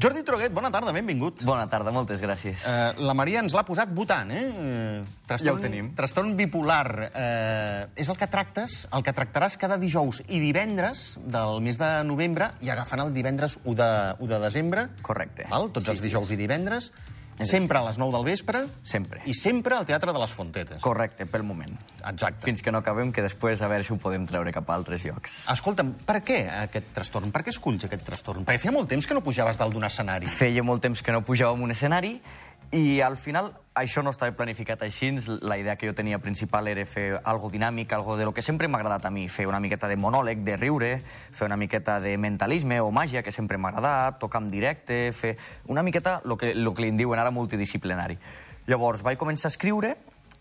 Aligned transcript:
Jordi 0.00 0.22
Troguet, 0.24 0.52
bona 0.56 0.70
tarda, 0.72 0.94
benvingut. 0.96 1.42
Bona 1.44 1.66
tarda, 1.68 1.92
moltes 1.92 2.22
gràcies. 2.24 2.62
Uh, 2.64 3.02
la 3.04 3.12
Maria 3.18 3.42
ens 3.44 3.52
l'ha 3.52 3.64
posat 3.68 3.90
votant, 3.92 4.30
eh? 4.32 4.44
Uh, 4.48 5.36
Ja 5.36 5.52
ho 5.52 5.58
tenim. 5.60 5.90
Trastorn 5.98 6.32
bipolar. 6.38 6.86
Uh, 7.10 7.90
és 8.00 8.08
el 8.08 8.16
que 8.16 8.28
tractes, 8.30 8.86
el 8.96 9.04
que 9.04 9.12
tractaràs 9.12 9.58
cada 9.60 9.76
dijous 9.82 10.22
i 10.28 10.40
divendres 10.40 11.18
del 11.20 11.60
mes 11.60 11.76
de 11.78 11.90
novembre 12.08 12.48
i 12.64 12.72
agafant 12.72 13.04
el 13.04 13.12
divendres 13.12 13.58
1 13.64 13.76
de, 13.76 13.90
1 14.24 14.30
de 14.32 14.40
desembre. 14.46 14.86
Correcte. 15.04 15.44
Val? 15.52 15.68
Tots 15.74 15.90
Sí, 15.90 15.92
els 15.92 16.00
sí. 16.00 16.08
dijous 16.08 16.32
i 16.32 16.40
divendres. 16.40 16.92
Sempre 17.46 17.78
a 17.78 17.84
les 17.86 17.98
9 17.98 18.12
del 18.16 18.24
vespre. 18.24 18.64
Sempre. 18.82 19.22
I 19.24 19.34
sempre 19.34 19.76
al 19.76 19.86
Teatre 19.88 20.12
de 20.12 20.20
les 20.20 20.34
Fontetes. 20.36 20.80
Correcte, 20.84 21.26
pel 21.26 21.44
moment. 21.46 21.72
Exacte. 22.04 22.44
Fins 22.44 22.62
que 22.62 22.72
no 22.72 22.82
acabem, 22.84 23.12
que 23.12 23.24
després 23.24 23.62
a 23.62 23.70
veure 23.70 23.86
si 23.86 23.94
ho 23.94 23.98
podem 24.00 24.26
treure 24.28 24.52
cap 24.52 24.68
a 24.68 24.76
altres 24.76 25.04
llocs. 25.08 25.40
Escolta'm, 25.52 25.94
per 26.06 26.20
què 26.26 26.42
aquest 26.60 26.92
trastorn? 26.96 27.32
Per 27.32 27.44
què 27.46 27.54
esculls 27.54 27.88
aquest 27.88 28.04
trastorn? 28.06 28.44
Perquè 28.44 28.66
feia 28.66 28.76
molt 28.76 28.90
temps 28.92 29.08
que 29.08 29.16
no 29.16 29.24
pujaves 29.24 29.58
dalt 29.60 29.74
d'un 29.74 29.88
escenari. 29.88 30.28
Feia 30.30 30.64
molt 30.66 30.84
temps 30.84 31.02
que 31.02 31.16
no 31.16 31.24
pujàvem 31.26 31.64
un 31.64 31.74
escenari 31.76 32.18
i 32.76 33.00
al 33.02 33.16
final 33.18 33.50
això 33.80 34.02
no 34.04 34.12
estava 34.12 34.36
planificat 34.36 34.82
així. 34.84 35.10
La 35.40 35.56
idea 35.58 35.76
que 35.76 35.88
jo 35.88 35.94
tenia 35.96 36.20
principal 36.20 36.68
era 36.68 36.84
fer 36.86 37.20
algo 37.24 37.50
dinàmic, 37.50 37.92
algo 37.92 38.16
de 38.16 38.24
lo 38.24 38.34
que 38.36 38.42
sempre 38.42 38.68
m'ha 38.68 38.78
agradat 38.78 39.06
a 39.06 39.10
mi, 39.10 39.28
fer 39.28 39.46
una 39.48 39.60
miqueta 39.60 39.88
de 39.88 39.96
monòleg, 39.96 40.44
de 40.44 40.56
riure, 40.56 40.90
fer 41.32 41.46
una 41.48 41.56
miqueta 41.56 41.98
de 42.00 42.16
mentalisme 42.18 42.80
o 42.80 42.90
màgia, 42.92 43.22
que 43.22 43.32
sempre 43.32 43.58
m'ha 43.58 43.72
agradat, 43.72 44.20
tocar 44.20 44.42
en 44.42 44.50
directe, 44.50 45.00
fer 45.12 45.36
una 45.66 45.82
miqueta 45.82 46.20
lo 46.24 46.36
que, 46.36 46.54
lo 46.54 46.74
que 46.74 46.82
li 46.82 46.92
en 46.92 47.00
diuen 47.00 47.20
ara 47.20 47.32
multidisciplinari. 47.34 48.18
Llavors 48.68 49.02
vaig 49.02 49.18
començar 49.18 49.48
a 49.48 49.54
escriure 49.54 49.96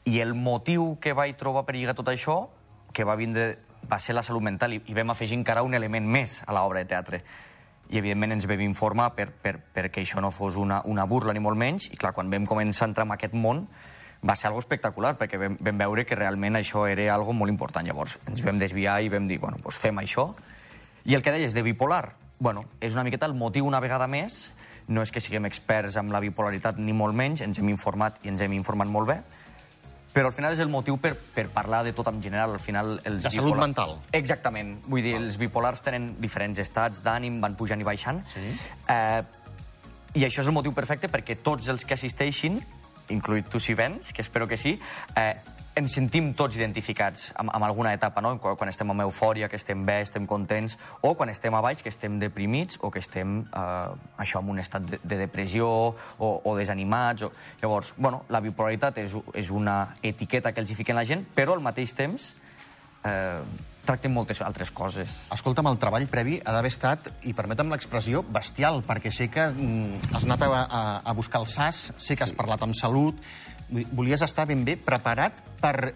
i 0.05 0.19
el 0.19 0.35
motiu 0.35 0.97
que 1.01 1.15
vaig 1.15 1.37
trobar 1.39 1.65
per 1.65 1.75
lligar 1.75 1.95
tot 1.95 2.11
això, 2.11 2.41
que 2.93 3.05
va 3.05 3.15
vindre 3.15 3.57
va 3.89 3.99
ser 3.99 4.13
la 4.15 4.23
salut 4.23 4.43
mental 4.43 4.73
i, 4.75 4.81
i 4.91 4.97
vam 4.97 5.13
afegir 5.13 5.37
encara 5.37 5.63
un 5.63 5.73
element 5.73 6.05
més 6.05 6.41
a 6.45 6.53
l'obra 6.53 6.83
de 6.83 6.89
teatre 6.89 7.23
i 7.89 7.97
evidentment 7.97 8.35
ens 8.35 8.45
vam 8.49 8.61
informar 8.61 9.09
per, 9.17 9.29
per, 9.33 9.55
perquè 9.73 10.03
això 10.03 10.21
no 10.21 10.29
fos 10.31 10.57
una, 10.61 10.81
una 10.85 11.07
burla 11.09 11.33
ni 11.33 11.41
molt 11.41 11.57
menys. 11.57 11.89
I 11.93 11.97
clar, 11.97 12.13
quan 12.13 12.29
vam 12.29 12.45
començar 12.49 12.85
a 12.85 12.89
entrar 12.91 13.07
en 13.07 13.15
aquest 13.15 13.33
món 13.33 13.65
va 14.25 14.35
ser 14.35 14.49
algo 14.49 14.61
espectacular 14.61 15.15
perquè 15.17 15.39
vam, 15.41 15.57
vam 15.63 15.81
veure 15.81 16.05
que 16.05 16.17
realment 16.17 16.59
això 16.59 16.85
era 16.89 17.09
algo 17.15 17.33
molt 17.33 17.51
important. 17.51 17.87
Llavors 17.87 18.19
ens 18.29 18.45
vam 18.45 18.61
desviar 18.61 18.99
i 19.01 19.09
vam 19.09 19.27
dir, 19.27 19.39
bueno, 19.41 19.57
doncs 19.63 19.81
fem 19.81 20.01
això. 20.03 20.29
I 21.09 21.17
el 21.17 21.25
que 21.25 21.33
deies 21.33 21.55
de 21.57 21.65
bipolar. 21.65 22.13
Bueno, 22.39 22.65
és 22.79 22.93
una 22.95 23.03
miqueta 23.03 23.27
el 23.27 23.35
motiu 23.35 23.65
una 23.67 23.81
vegada 23.81 24.07
més. 24.07 24.51
No 24.89 25.01
és 25.05 25.11
que 25.13 25.21
siguem 25.21 25.45
experts 25.45 25.97
en 26.01 26.09
la 26.13 26.21
bipolaritat 26.21 26.77
ni 26.81 26.93
molt 26.97 27.13
menys, 27.17 27.43
ens 27.45 27.59
hem 27.61 27.69
informat 27.69 28.17
i 28.25 28.31
ens 28.31 28.41
hem 28.41 28.53
informat 28.57 28.89
molt 28.89 29.09
bé 29.09 29.19
però 30.13 30.29
al 30.29 30.33
final 30.33 30.55
és 30.55 30.61
el 30.63 30.71
motiu 30.71 30.97
per, 31.01 31.13
per 31.35 31.45
parlar 31.53 31.83
de 31.85 31.93
tot 31.95 32.07
en 32.09 32.21
general. 32.23 32.55
Al 32.57 32.63
final, 32.63 32.95
els 33.05 33.27
De 33.27 33.31
salut 33.33 33.59
mental. 33.61 33.97
Exactament. 34.17 34.77
Vull 34.89 35.05
dir, 35.05 35.13
els 35.19 35.37
bipolars 35.41 35.83
tenen 35.85 36.15
diferents 36.21 36.59
estats 36.59 37.03
d'ànim, 37.05 37.37
van 37.43 37.55
pujant 37.59 37.79
i 37.81 37.87
baixant. 37.87 38.23
Sí. 38.33 38.49
Eh, 38.89 39.21
I 40.19 40.25
això 40.25 40.41
és 40.41 40.49
el 40.49 40.55
motiu 40.55 40.73
perfecte 40.73 41.11
perquè 41.13 41.37
tots 41.45 41.69
els 41.69 41.85
que 41.85 41.93
assisteixin, 41.93 42.57
incluït 43.13 43.49
tu 43.53 43.61
si 43.61 43.77
vens, 43.77 44.11
que 44.13 44.25
espero 44.25 44.47
que 44.49 44.57
sí, 44.57 44.79
eh, 45.15 45.33
ens 45.79 45.95
sentim 45.95 46.31
tots 46.37 46.57
identificats 46.59 47.29
amb, 47.39 47.51
amb 47.55 47.65
alguna 47.67 47.93
etapa, 47.95 48.21
no? 48.21 48.35
Quan, 48.41 48.57
quan 48.59 48.71
estem 48.71 48.91
amb 48.91 49.05
eufòria, 49.05 49.49
que 49.49 49.57
estem 49.59 49.85
bé, 49.87 49.99
estem 50.03 50.27
contents, 50.29 50.77
o 51.01 51.13
quan 51.17 51.31
estem 51.31 51.55
a 51.55 51.61
baix, 51.63 51.83
que 51.83 51.91
estem 51.91 52.19
deprimits, 52.21 52.79
o 52.83 52.91
que 52.91 53.01
estem, 53.03 53.39
eh, 53.47 54.21
això, 54.25 54.43
en 54.43 54.51
un 54.53 54.59
estat 54.59 54.85
de, 54.85 54.99
de 55.03 55.21
depressió, 55.23 55.69
o, 55.95 56.29
o 56.43 56.55
desanimats. 56.57 57.27
O... 57.27 57.31
Llavors, 57.61 57.93
bueno, 57.97 58.23
la 58.29 58.43
bipolaritat 58.43 59.01
és, 59.03 59.15
és 59.39 59.49
una 59.55 59.79
etiqueta 60.03 60.53
que 60.53 60.63
els 60.63 60.71
hi 60.71 60.79
fiquen 60.79 60.99
la 60.99 61.07
gent, 61.07 61.25
però 61.35 61.55
al 61.55 61.65
mateix 61.65 61.95
temps 61.97 62.31
eh, 63.05 63.41
tracten 63.89 64.13
moltes 64.13 64.43
altres 64.45 64.69
coses. 64.75 65.23
Escolta'm, 65.33 65.67
el 65.71 65.79
treball 65.81 66.05
previ 66.11 66.37
ha 66.43 66.53
d'haver 66.53 66.69
estat, 66.69 67.09
i 67.25 67.33
permetem 67.37 67.71
l'expressió, 67.73 68.21
bestial, 68.21 68.83
perquè 68.85 69.11
sé 69.13 69.29
que 69.33 69.47
mm, 69.49 70.13
has 70.13 70.27
anat 70.27 70.45
a, 70.45 70.49
a, 70.63 70.81
a 71.09 71.15
buscar 71.17 71.41
el 71.41 71.49
SAS, 71.49 71.89
sé 71.97 72.17
que 72.17 72.27
has 72.27 72.35
parlat 72.37 72.65
amb 72.65 72.77
salut, 72.77 73.17
volies 73.97 74.21
estar 74.25 74.45
ben 74.49 74.61
bé 74.65 74.77
preparat 74.81 75.41
per 75.61 75.93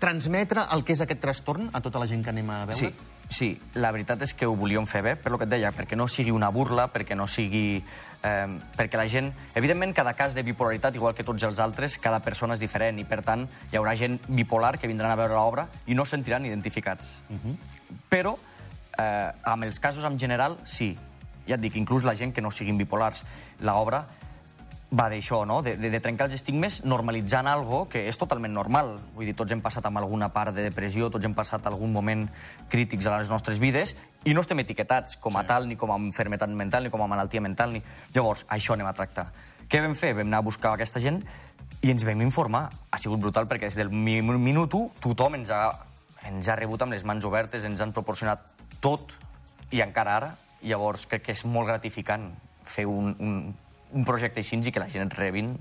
transmetre 0.00 0.64
el 0.74 0.82
que 0.84 0.96
és 0.96 1.02
aquest 1.04 1.20
trastorn 1.22 1.68
a 1.72 1.80
tota 1.84 2.00
la 2.02 2.08
gent 2.10 2.24
que 2.24 2.32
anem 2.32 2.50
a 2.50 2.64
veure? 2.70 2.80
Sí, 2.80 3.13
sí, 3.34 3.50
la 3.74 3.90
veritat 3.94 4.22
és 4.22 4.32
que 4.38 4.46
ho 4.46 4.54
volíem 4.56 4.86
fer 4.86 5.02
bé, 5.02 5.14
per 5.18 5.32
lo 5.32 5.38
que 5.40 5.48
et 5.48 5.52
deia, 5.52 5.72
perquè 5.74 5.98
no 5.98 6.06
sigui 6.08 6.32
una 6.34 6.52
burla, 6.54 6.86
perquè 6.92 7.16
no 7.18 7.26
sigui... 7.30 7.82
Eh, 8.24 8.58
perquè 8.78 9.00
la 9.00 9.06
gent... 9.10 9.32
Evidentment, 9.58 9.92
cada 9.96 10.14
cas 10.16 10.36
de 10.36 10.44
bipolaritat, 10.46 10.94
igual 10.96 11.16
que 11.18 11.26
tots 11.26 11.42
els 11.44 11.60
altres, 11.60 11.98
cada 11.98 12.22
persona 12.24 12.54
és 12.56 12.62
diferent, 12.62 13.00
i 13.02 13.06
per 13.08 13.20
tant 13.26 13.46
hi 13.72 13.80
haurà 13.80 13.96
gent 13.98 14.20
bipolar 14.28 14.76
que 14.78 14.90
vindran 14.90 15.12
a 15.12 15.18
veure 15.18 15.34
l'obra 15.34 15.66
i 15.90 15.98
no 15.98 16.06
es 16.06 16.14
sentiran 16.14 16.46
identificats. 16.46 17.16
Però, 18.08 18.36
eh, 18.96 19.30
amb 19.42 19.66
els 19.66 19.82
casos 19.82 20.06
en 20.06 20.18
general, 20.20 20.58
sí. 20.64 20.94
Ja 21.48 21.58
et 21.58 21.60
dic, 21.60 21.76
inclús 21.76 22.06
la 22.06 22.14
gent 22.14 22.32
que 22.32 22.40
no 22.40 22.54
siguin 22.54 22.78
bipolars. 22.80 23.24
L'obra 23.60 24.06
va 24.94 25.08
d'això, 25.10 25.42
no? 25.48 25.60
De, 25.66 25.74
de, 25.80 25.90
de 25.90 26.00
trencar 26.00 26.28
els 26.28 26.36
estigmes 26.38 26.82
normalitzant 26.86 27.48
algo 27.50 27.84
que 27.90 28.04
és 28.08 28.18
totalment 28.20 28.52
normal. 28.54 28.94
Vull 29.16 29.28
dir, 29.28 29.34
tots 29.36 29.52
hem 29.52 29.62
passat 29.64 29.86
amb 29.88 29.98
alguna 29.98 30.30
part 30.32 30.54
de 30.54 30.64
depressió, 30.68 31.10
tots 31.10 31.26
hem 31.26 31.34
passat 31.34 31.66
algun 31.66 31.92
moment 31.92 32.28
crítics 32.70 33.08
a 33.10 33.18
les 33.18 33.32
nostres 33.32 33.58
vides 33.62 33.96
i 34.24 34.34
no 34.34 34.44
estem 34.44 34.62
etiquetats 34.62 35.18
com 35.20 35.36
a 35.36 35.42
sí. 35.42 35.50
tal, 35.50 35.66
ni 35.68 35.76
com 35.80 35.92
a 35.92 35.98
enfermetat 36.00 36.52
mental, 36.54 36.86
ni 36.86 36.92
com 36.94 37.02
a 37.02 37.10
malaltia 37.10 37.42
mental. 37.44 37.74
Ni... 37.74 37.82
Llavors, 38.14 38.46
això 38.54 38.78
anem 38.78 38.88
a 38.88 38.94
tractar. 38.96 39.26
Què 39.68 39.82
vam 39.82 39.96
fer? 39.98 40.14
Vam 40.14 40.28
anar 40.28 40.42
a 40.44 40.46
buscar 40.46 40.74
aquesta 40.74 41.02
gent 41.02 41.20
i 41.82 41.90
ens 41.90 42.06
vam 42.06 42.22
informar. 42.24 42.68
Ha 42.92 43.00
sigut 43.02 43.20
brutal 43.20 43.48
perquè 43.50 43.68
des 43.68 43.80
del 43.80 43.90
mi- 43.90 44.22
minut 44.22 44.74
1 44.74 45.02
tothom 45.02 45.40
ens 45.40 45.50
ha, 45.50 45.66
ens 46.30 46.48
ha 46.48 46.56
rebut 46.60 46.82
amb 46.84 46.94
les 46.94 47.04
mans 47.04 47.24
obertes, 47.24 47.64
ens 47.64 47.82
han 47.82 47.92
proporcionat 47.92 48.46
tot 48.84 49.16
i 49.74 49.82
encara 49.84 50.16
ara. 50.20 50.32
Llavors, 50.64 51.04
crec 51.08 51.26
que 51.26 51.34
és 51.36 51.44
molt 51.44 51.68
gratificant 51.68 52.30
fer 52.64 52.86
un, 52.88 53.12
un, 53.20 53.40
un 53.92 54.04
projecte 54.04 54.40
així 54.40 54.56
i 54.58 54.72
que 54.72 54.80
la 54.80 54.88
gent 54.88 55.06
et 55.10 55.14
rebin 55.18 55.58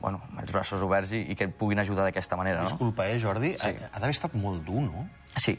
bueno, 0.00 0.22
amb 0.30 0.40
els 0.40 0.50
braços 0.52 0.80
oberts 0.82 1.12
i, 1.12 1.18
i 1.32 1.36
que 1.36 1.44
et 1.44 1.54
puguin 1.54 1.78
ajudar 1.78 2.04
d'aquesta 2.06 2.36
manera, 2.36 2.62
no? 2.62 2.68
Disculpa, 2.70 3.06
eh, 3.08 3.18
Jordi? 3.20 3.50
Sí. 3.60 3.66
Ha, 3.68 3.90
ha 3.92 3.98
d'haver 4.00 4.14
estat 4.14 4.32
molt 4.34 4.64
dur, 4.64 4.80
no? 4.86 5.02
Sí. 5.36 5.58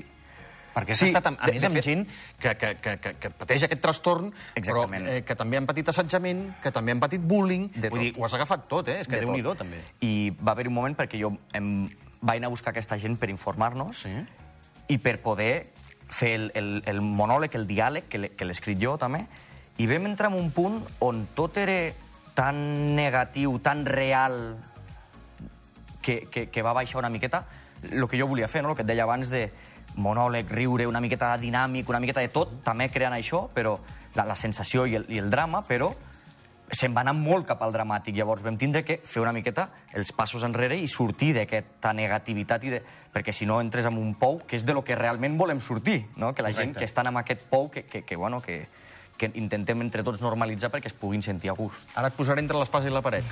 Perquè 0.74 0.92
has 0.96 0.98
Sí, 0.98 1.06
estat, 1.12 1.28
a 1.28 1.32
de- 1.32 1.52
més, 1.52 1.62
de 1.62 1.68
amb 1.68 1.76
fet- 1.76 1.84
gent 1.86 2.08
que, 2.40 2.56
que, 2.58 2.76
que, 2.82 2.98
que, 2.98 3.14
que 3.20 3.30
pateix 3.30 3.64
aquest 3.68 3.82
trastorn, 3.84 4.32
Exactament. 4.56 5.06
però 5.06 5.14
eh, 5.20 5.22
que 5.28 5.36
també 5.36 5.58
han 5.60 5.68
patit 5.68 5.90
assetjament, 5.94 6.56
que 6.64 6.72
també 6.72 6.92
han 6.96 7.00
patit 7.04 7.22
bullying. 7.22 7.68
De 7.76 7.90
Vull 7.90 8.00
tot. 8.00 8.06
dir, 8.08 8.14
ho 8.18 8.26
has 8.26 8.34
agafat 8.34 8.68
tot, 8.68 8.88
eh? 8.88 9.02
És 9.02 9.08
que 9.08 9.20
déu-n'hi-do, 9.20 9.54
també. 9.60 9.78
I 10.02 10.32
va 10.42 10.54
haver 10.56 10.68
un 10.72 10.74
moment 10.74 10.96
perquè 10.98 11.20
jo 11.22 11.34
em 11.54 11.90
vaig 12.22 12.38
anar 12.42 12.48
a 12.48 12.56
buscar 12.56 12.72
aquesta 12.72 12.98
gent 12.98 13.20
per 13.20 13.30
informar-nos 13.30 14.02
Sí. 14.08 14.16
i 14.88 14.98
per 14.98 15.20
poder 15.22 15.68
fer 16.08 16.34
el, 16.40 16.52
el, 16.56 16.82
el 16.88 17.02
monòleg, 17.02 17.54
el 17.56 17.68
diàleg, 17.68 18.08
que 18.10 18.18
l'he 18.46 18.52
escrit 18.58 18.80
jo 18.82 18.98
també, 18.98 19.28
i 19.82 19.88
vam 19.90 20.06
entrar 20.12 20.30
en 20.30 20.38
un 20.38 20.52
punt 20.54 20.78
on 21.02 21.24
tot 21.34 21.58
era 21.58 21.80
tan 22.38 22.96
negatiu, 22.96 23.58
tan 23.60 23.86
real, 23.86 24.56
que, 26.02 26.22
que, 26.30 26.50
que 26.50 26.62
va 26.62 26.74
baixar 26.74 27.00
una 27.00 27.10
miqueta 27.10 27.46
el 27.90 28.08
que 28.08 28.20
jo 28.20 28.28
volia 28.28 28.48
fer, 28.48 28.62
no? 28.62 28.72
el 28.72 28.78
que 28.78 28.86
et 28.86 28.92
deia 28.92 29.08
abans 29.08 29.32
de 29.32 29.48
monòleg, 29.98 30.52
riure, 30.54 30.86
una 30.88 31.02
miqueta 31.02 31.34
dinàmic, 31.42 31.90
una 31.90 32.00
miqueta 32.00 32.22
de 32.22 32.30
tot, 32.32 32.60
també 32.64 32.88
creant 32.94 33.16
això, 33.18 33.48
però 33.54 33.74
la, 34.16 34.28
la 34.30 34.38
sensació 34.38 34.86
i 34.86 35.00
el, 35.00 35.08
i 35.10 35.18
el 35.20 35.32
drama, 35.34 35.64
però 35.68 35.90
se'n 36.72 36.94
va 36.96 37.02
anar 37.02 37.16
molt 37.18 37.50
cap 37.50 37.64
al 37.66 37.74
dramàtic. 37.74 38.16
Llavors 38.16 38.46
vam 38.46 38.56
tindre 38.62 38.86
que 38.88 39.00
fer 39.04 39.20
una 39.24 39.34
miqueta 39.36 39.68
els 39.98 40.14
passos 40.16 40.46
enrere 40.48 40.78
i 40.80 40.88
sortir 40.88 41.34
d'aquesta 41.36 41.92
negativitat, 41.98 42.64
i 42.64 42.76
de... 42.78 42.84
perquè 43.12 43.34
si 43.36 43.50
no 43.50 43.60
entres 43.60 43.90
en 43.90 43.98
un 44.00 44.14
pou 44.16 44.40
que 44.46 44.56
és 44.56 44.64
de 44.64 44.78
lo 44.78 44.86
que 44.86 44.96
realment 44.96 45.36
volem 45.42 45.60
sortir, 45.60 46.06
no? 46.16 46.32
que 46.34 46.46
la 46.46 46.54
gent 46.54 46.72
Correcte. 46.72 46.80
que 46.80 46.86
estan 46.86 47.12
en 47.12 47.18
aquest 47.20 47.50
pou 47.50 47.68
que, 47.72 47.84
que, 47.84 48.06
que, 48.06 48.16
bueno, 48.16 48.40
que, 48.46 48.62
que 49.18 49.32
intentem 49.38 49.82
entre 49.84 50.04
tots 50.04 50.22
normalitzar 50.22 50.72
perquè 50.74 50.92
es 50.92 50.98
puguin 50.98 51.24
sentir 51.26 51.52
a 51.52 51.58
gust. 51.58 51.90
Ara 51.96 52.10
et 52.12 52.18
posaré 52.18 52.42
entre 52.44 52.60
l'espasa 52.60 52.90
i 52.90 52.94
la 52.94 53.04
paret. 53.06 53.26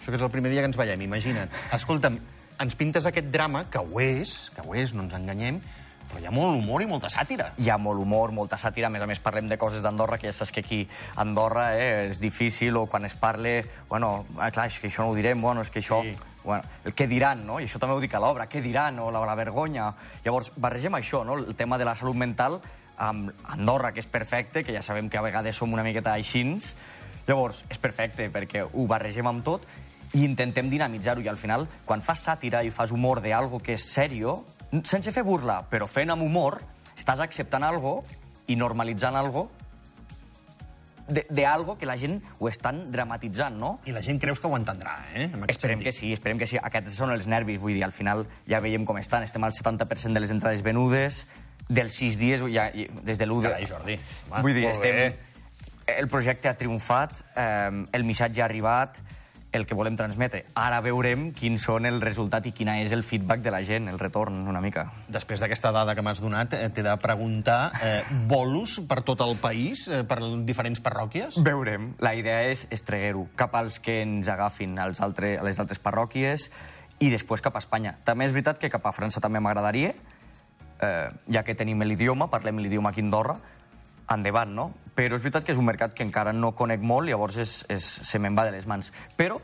Això 0.00 0.10
que 0.10 0.18
és 0.18 0.24
el 0.24 0.32
primer 0.34 0.50
dia 0.50 0.64
que 0.64 0.70
ens 0.72 0.78
veiem, 0.78 1.02
imagina't. 1.06 1.52
Escolta'm, 1.76 2.18
ens 2.62 2.76
pintes 2.78 3.06
aquest 3.06 3.28
drama, 3.32 3.66
que 3.70 3.82
ho 3.82 4.00
és, 4.00 4.50
que 4.54 4.64
ho 4.64 4.74
és, 4.74 4.94
no 4.96 5.04
ens 5.06 5.16
enganyem, 5.18 5.60
però 6.06 6.22
hi 6.22 6.28
ha 6.28 6.32
molt 6.34 6.54
humor 6.60 6.82
i 6.82 6.86
molta 6.86 7.10
sàtira. 7.10 7.50
hi 7.58 7.70
ha 7.70 7.76
molt 7.78 8.00
humor, 8.00 8.32
molta 8.32 8.56
sàtira, 8.56 8.86
a 8.86 8.90
més 8.90 9.02
a 9.02 9.06
més 9.10 9.18
parlem 9.18 9.48
de 9.50 9.58
coses 9.58 9.82
d'Andorra, 9.82 10.18
que 10.18 10.28
ja 10.30 10.32
saps 10.32 10.52
que 10.52 10.62
aquí 10.64 10.86
a 11.14 11.20
Andorra 11.22 11.74
eh, 11.76 12.08
és 12.10 12.20
difícil, 12.20 12.76
o 12.76 12.86
quan 12.86 13.04
es 13.04 13.14
parle, 13.14 13.64
bueno, 13.88 14.26
ah, 14.38 14.50
clar, 14.50 14.68
és 14.70 14.78
que 14.78 14.88
això 14.88 15.02
no 15.02 15.10
ho 15.10 15.18
direm, 15.18 15.40
bueno, 15.42 15.62
és 15.66 15.70
que 15.70 15.82
això... 15.84 16.02
Sí. 16.02 16.16
Bueno, 16.46 16.62
el 16.86 16.94
què 16.94 17.08
diran, 17.10 17.40
no? 17.42 17.56
I 17.58 17.64
això 17.66 17.80
també 17.82 17.96
ho 17.96 17.98
dic 17.98 18.12
a 18.14 18.20
l'obra, 18.22 18.44
què 18.46 18.60
diran, 18.62 19.00
o 19.02 19.08
la, 19.10 19.18
la 19.26 19.34
vergonya. 19.34 19.88
Llavors, 20.22 20.52
barregem 20.62 20.94
això, 20.94 21.24
no? 21.26 21.34
El 21.42 21.56
tema 21.58 21.74
de 21.74 21.88
la 21.88 21.96
salut 21.98 22.14
mental 22.14 22.60
amb 22.96 23.32
Andorra, 23.52 23.92
que 23.92 24.00
és 24.00 24.08
perfecte, 24.10 24.64
que 24.64 24.74
ja 24.74 24.82
sabem 24.82 25.10
que 25.10 25.18
a 25.18 25.24
vegades 25.24 25.56
som 25.56 25.72
una 25.72 25.84
miqueta 25.86 26.14
aixins. 26.14 26.74
Llavors, 27.26 27.64
és 27.70 27.78
perfecte, 27.82 28.28
perquè 28.30 28.64
ho 28.66 28.86
barregem 28.86 29.26
amb 29.26 29.44
tot 29.44 29.66
i 30.14 30.22
intentem 30.24 30.70
dinamitzar-ho. 30.70 31.24
I 31.24 31.28
al 31.28 31.36
final, 31.40 31.66
quan 31.84 32.02
fas 32.02 32.22
sàtira 32.28 32.62
i 32.64 32.70
fas 32.70 32.92
humor 32.94 33.20
d'algo 33.24 33.60
que 33.60 33.74
és 33.74 33.88
sèrio, 33.92 34.38
sense 34.84 35.12
fer 35.12 35.24
burla, 35.26 35.60
però 35.70 35.88
fent 35.90 36.14
amb 36.14 36.22
humor, 36.24 36.60
estàs 36.96 37.20
acceptant 37.20 37.66
algo 37.66 38.00
i 38.46 38.56
normalitzant 38.56 39.16
algo 39.18 39.48
de, 41.08 41.26
de 41.30 41.46
algo 41.46 41.76
que 41.78 41.86
la 41.86 41.96
gent 41.96 42.20
ho 42.38 42.48
estan 42.48 42.90
dramatitzant, 42.90 43.58
no? 43.58 43.76
I 43.86 43.94
la 43.94 44.02
gent 44.02 44.18
creus 44.22 44.40
que 44.42 44.48
ho 44.50 44.56
entendrà, 44.58 44.96
eh? 45.14 45.28
En 45.28 45.44
Esperem 45.46 45.78
sentit. 45.78 45.84
que 45.86 45.92
sí, 45.94 46.12
esperem 46.16 46.38
que 46.38 46.48
sí. 46.50 46.58
Aquests 46.58 46.96
són 46.98 47.12
els 47.14 47.28
nervis, 47.30 47.60
vull 47.62 47.76
dir, 47.76 47.84
al 47.86 47.94
final 47.94 48.24
ja 48.48 48.60
veiem 48.62 48.86
com 48.86 48.98
estan. 48.98 49.22
Estem 49.26 49.44
al 49.46 49.54
70% 49.54 50.16
de 50.16 50.22
les 50.22 50.34
entrades 50.34 50.64
venudes, 50.66 51.26
dels 51.68 51.94
sis 51.94 52.18
dies, 52.18 52.42
ja, 52.52 52.70
des 52.72 53.18
de 53.18 53.26
l'1 53.26 53.42
de... 53.42 53.50
Carai, 53.50 53.68
Jordi. 53.68 53.98
Va, 54.30 54.42
vull 54.44 54.54
dir, 54.54 54.68
estem... 54.70 54.96
bé. 54.96 55.94
el 55.98 56.08
projecte 56.10 56.50
ha 56.50 56.56
triomfat, 56.58 57.14
eh, 57.38 57.84
el 57.94 58.04
missatge 58.04 58.42
ha 58.42 58.48
arribat, 58.48 58.98
el 59.56 59.66
que 59.66 59.74
volem 59.74 59.96
transmetre. 59.96 60.44
Ara 60.58 60.78
veurem 60.84 61.30
quins 61.34 61.64
són 61.66 61.88
el 61.88 61.98
resultat 62.02 62.46
i 62.46 62.52
quina 62.54 62.76
és 62.82 62.92
el 62.94 63.02
feedback 63.06 63.42
de 63.42 63.52
la 63.54 63.62
gent, 63.66 63.88
el 63.90 63.98
retorn, 63.98 64.44
una 64.46 64.60
mica. 64.62 64.86
Després 65.08 65.42
d'aquesta 65.42 65.72
dada 65.74 65.96
que 65.96 66.04
m'has 66.04 66.20
donat, 66.22 66.54
eh, 66.54 66.68
t'he 66.68 66.84
de 66.84 66.94
preguntar 67.02 67.72
eh, 67.82 68.02
bolos 68.28 68.78
per 68.88 69.00
tot 69.02 69.24
el 69.26 69.36
país, 69.40 69.86
eh, 69.88 70.04
per 70.04 70.20
diferents 70.46 70.82
parròquies? 70.84 71.40
Veurem. 71.42 71.94
La 72.04 72.14
idea 72.14 72.44
és 72.50 72.66
estreguer-ho 72.70 73.26
cap 73.36 73.54
als 73.56 73.80
que 73.80 74.02
ens 74.02 74.28
agafin 74.28 74.78
als 74.78 75.00
altre, 75.00 75.36
a 75.38 75.46
les 75.46 75.58
altres 75.58 75.80
parròquies 75.82 76.50
i 77.00 77.10
després 77.12 77.42
cap 77.44 77.56
a 77.56 77.64
Espanya. 77.64 77.96
També 78.04 78.28
és 78.28 78.36
veritat 78.36 78.60
que 78.60 78.70
cap 78.72 78.86
a 78.86 78.94
França 78.96 79.20
també 79.20 79.40
m'agradaria, 79.40 79.94
eh, 80.82 81.08
ja 81.32 81.42
que 81.44 81.54
tenim 81.54 81.82
l'idioma, 81.82 82.30
parlem 82.32 82.60
l'idioma 82.60 82.90
aquí 82.90 83.00
a 83.00 83.04
Andorra, 83.04 83.36
endavant, 84.12 84.54
no? 84.54 84.70
Però 84.96 85.16
és 85.16 85.22
veritat 85.22 85.44
que 85.44 85.52
és 85.52 85.58
un 85.60 85.66
mercat 85.66 85.94
que 85.94 86.04
encara 86.06 86.32
no 86.32 86.52
conec 86.56 86.80
molt, 86.80 87.08
llavors 87.08 87.36
és, 87.42 87.58
és, 87.72 87.84
se 88.06 88.18
me'n 88.22 88.36
va 88.36 88.46
de 88.46 88.54
les 88.54 88.66
mans. 88.66 88.92
Però 89.16 89.40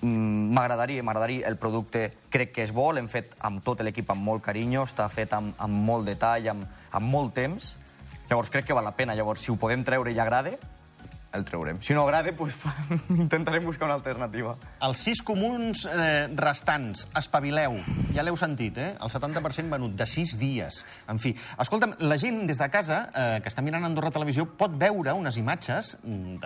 mm, 0.00 0.48
m'agradaria, 0.56 1.04
m'agradaria, 1.04 1.46
el 1.48 1.58
producte 1.60 2.08
crec 2.32 2.54
que 2.56 2.64
és 2.66 2.72
bo, 2.74 2.90
l'hem 2.92 3.10
fet 3.10 3.36
amb 3.46 3.62
tot 3.64 3.84
l'equip 3.84 4.10
amb 4.14 4.24
molt 4.24 4.42
carinyo, 4.48 4.86
està 4.88 5.08
fet 5.12 5.34
amb, 5.36 5.54
amb 5.58 5.84
molt 5.90 6.08
detall, 6.08 6.50
amb, 6.54 6.66
amb 6.90 7.12
molt 7.12 7.36
temps, 7.36 7.74
llavors 8.30 8.50
crec 8.50 8.68
que 8.68 8.76
val 8.76 8.88
la 8.88 8.96
pena. 8.96 9.16
Llavors, 9.18 9.44
si 9.44 9.52
ho 9.52 9.60
podem 9.60 9.84
treure 9.84 10.12
i 10.12 10.18
agrada, 10.18 10.56
el 11.32 11.44
traurem. 11.44 11.80
Si 11.82 11.94
no 11.94 12.02
agrada, 12.02 12.32
pues, 12.32 12.56
intentarem 13.10 13.64
buscar 13.64 13.86
una 13.86 13.96
alternativa. 13.98 14.56
Els 14.84 15.02
sis 15.08 15.20
comuns 15.24 15.84
eh, 15.90 16.28
restants, 16.38 17.06
espavileu, 17.18 17.78
ja 18.16 18.24
l'heu 18.24 18.38
sentit, 18.40 18.78
eh? 18.80 18.90
El 18.96 19.12
70% 19.12 19.72
venut 19.72 19.96
de 19.98 20.06
sis 20.08 20.36
dies. 20.40 20.82
En 21.10 21.20
fi, 21.22 21.34
escolta'm, 21.60 21.96
la 22.00 22.18
gent 22.20 22.44
des 22.48 22.60
de 22.60 22.70
casa 22.72 23.04
eh, 23.12 23.40
que 23.44 23.52
està 23.52 23.64
mirant 23.64 23.84
Andorra 23.88 24.12
Televisió 24.14 24.48
pot 24.58 24.74
veure 24.80 25.16
unes 25.16 25.40
imatges 25.40 25.96
mm, 26.02 26.38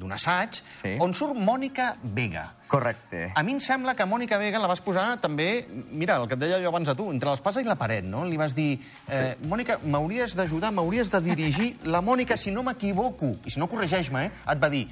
d'un 0.00 0.16
assaig 0.16 0.62
sí. 0.82 0.96
on 1.00 1.14
surt 1.14 1.38
Mònica 1.38 1.94
Vega. 2.02 2.48
Correcte. 2.70 3.32
A 3.34 3.42
mi 3.42 3.56
em 3.56 3.58
sembla 3.58 3.96
que 3.98 4.06
Mònica 4.06 4.38
Vega 4.38 4.60
la 4.62 4.68
vas 4.70 4.78
posar 4.84 5.16
també, 5.18 5.66
mira, 5.90 6.20
el 6.20 6.28
que 6.30 6.36
et 6.38 6.42
deia 6.44 6.60
jo 6.62 6.70
abans 6.70 6.86
a 6.92 6.94
tu, 6.94 7.08
entre 7.10 7.32
l'espasa 7.32 7.58
i 7.58 7.66
la 7.66 7.74
paret, 7.74 8.06
no? 8.06 8.22
Li 8.28 8.38
vas 8.38 8.54
dir, 8.54 8.76
eh, 9.08 9.16
sí. 9.18 9.48
Mònica, 9.50 9.80
m'hauries 9.82 10.36
d'ajudar, 10.38 10.70
m'hauries 10.76 11.10
de 11.10 11.20
dirigir. 11.24 11.70
La 11.90 11.98
Mònica, 12.00 12.38
si 12.38 12.54
no 12.54 12.62
m'equivoco, 12.62 13.32
i 13.44 13.50
si 13.50 13.58
no 13.58 13.66
corregeix-me, 13.66 14.28
eh, 14.28 14.52
et 14.54 14.62
va 14.62 14.70
dir 14.70 14.84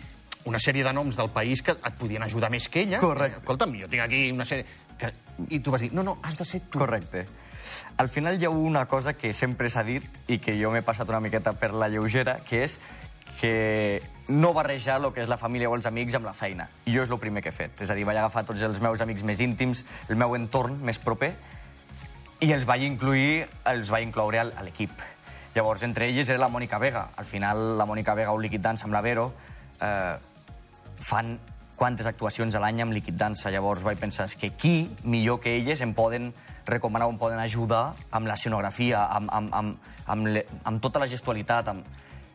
una 0.45 0.59
sèrie 0.59 0.83
de 0.83 0.93
noms 0.93 1.15
del 1.15 1.31
país 1.31 1.63
que 1.63 1.77
et 1.79 1.99
podien 2.01 2.23
ajudar 2.27 2.51
més 2.51 2.67
que 2.69 2.83
ella. 2.83 2.99
Correcte. 2.99 3.45
Escolta'm, 3.45 3.79
jo 3.79 3.89
tinc 3.89 4.03
aquí 4.03 4.27
una 4.35 4.49
sèrie... 4.49 4.67
Que... 4.99 5.13
I 5.55 5.61
tu 5.63 5.71
vas 5.71 5.85
dir, 5.87 5.93
no, 5.95 6.03
no, 6.03 6.19
has 6.27 6.35
de 6.35 6.45
ser 6.45 6.65
tu. 6.67 6.81
Correcte. 6.81 7.29
Al 7.97 8.09
final 8.09 8.41
hi 8.41 8.47
ha 8.47 8.51
una 8.51 8.87
cosa 8.91 9.13
que 9.15 9.33
sempre 9.33 9.71
s'ha 9.71 9.85
dit 9.87 10.03
i 10.27 10.41
que 10.43 10.57
jo 10.59 10.73
m'he 10.75 10.83
passat 10.83 11.09
una 11.11 11.21
miqueta 11.23 11.53
per 11.55 11.71
la 11.75 11.87
lleugera, 11.93 12.41
que 12.49 12.65
és 12.67 12.81
que 13.41 14.03
no 14.29 14.53
barrejar 14.53 14.99
el 15.01 15.13
que 15.15 15.23
és 15.23 15.31
la 15.31 15.39
família 15.41 15.71
o 15.71 15.77
els 15.77 15.87
amics 15.89 16.17
amb 16.19 16.27
la 16.29 16.35
feina. 16.37 16.69
I 16.87 16.95
jo 16.97 17.05
és 17.05 17.13
el 17.13 17.21
primer 17.23 17.43
que 17.43 17.53
he 17.53 17.57
fet. 17.57 17.81
És 17.85 17.91
a 17.91 17.97
dir, 17.97 18.07
vaig 18.09 18.19
agafar 18.19 18.45
tots 18.49 18.63
els 18.67 18.81
meus 18.83 19.01
amics 19.01 19.25
més 19.25 19.41
íntims, 19.41 19.85
el 20.09 20.19
meu 20.21 20.35
entorn 20.37 20.81
més 20.85 20.99
proper, 20.99 21.33
i 22.45 22.53
els 22.55 22.67
vaig 22.67 22.85
incluir, 22.87 23.47
els 23.67 23.91
vaig 23.91 24.07
incloure 24.07 24.43
a 24.43 24.65
l'equip. 24.67 24.93
Llavors, 25.55 25.83
entre 25.83 26.07
elles 26.07 26.29
era 26.29 26.39
la 26.39 26.51
Mònica 26.53 26.79
Vega. 26.79 27.09
Al 27.17 27.27
final, 27.27 27.79
la 27.79 27.87
Mònica 27.87 28.15
Vega 28.15 28.35
o 28.35 28.39
Liquid 28.39 28.63
Dance 28.63 28.87
amb 28.87 28.95
la 28.95 29.03
Vero 29.03 29.33
eh, 29.81 30.19
fan 30.99 31.39
quantes 31.79 32.07
actuacions 32.11 32.55
a 32.59 32.61
l'any 32.61 32.83
amb 32.83 32.93
Liquid 32.93 33.17
Dansa. 33.17 33.53
Llavors 33.55 33.85
vaig 33.87 34.01
pensar, 34.03 34.27
que 34.39 34.51
qui 34.51 34.91
millor 35.07 35.39
que 35.41 35.55
elles 35.57 35.81
em 35.81 35.95
poden 35.95 36.33
recomanar 36.67 37.07
o 37.07 37.15
em 37.15 37.19
poden 37.19 37.39
ajudar 37.39 37.95
amb 38.11 38.27
la 38.27 38.35
escenografia, 38.35 39.07
amb, 39.15 39.31
amb, 39.33 39.55
amb, 39.55 39.91
amb, 40.07 40.31
le, 40.35 40.45
amb 40.69 40.83
tota 40.83 41.01
la 41.01 41.09
gestualitat, 41.09 41.71
amb... 41.73 41.87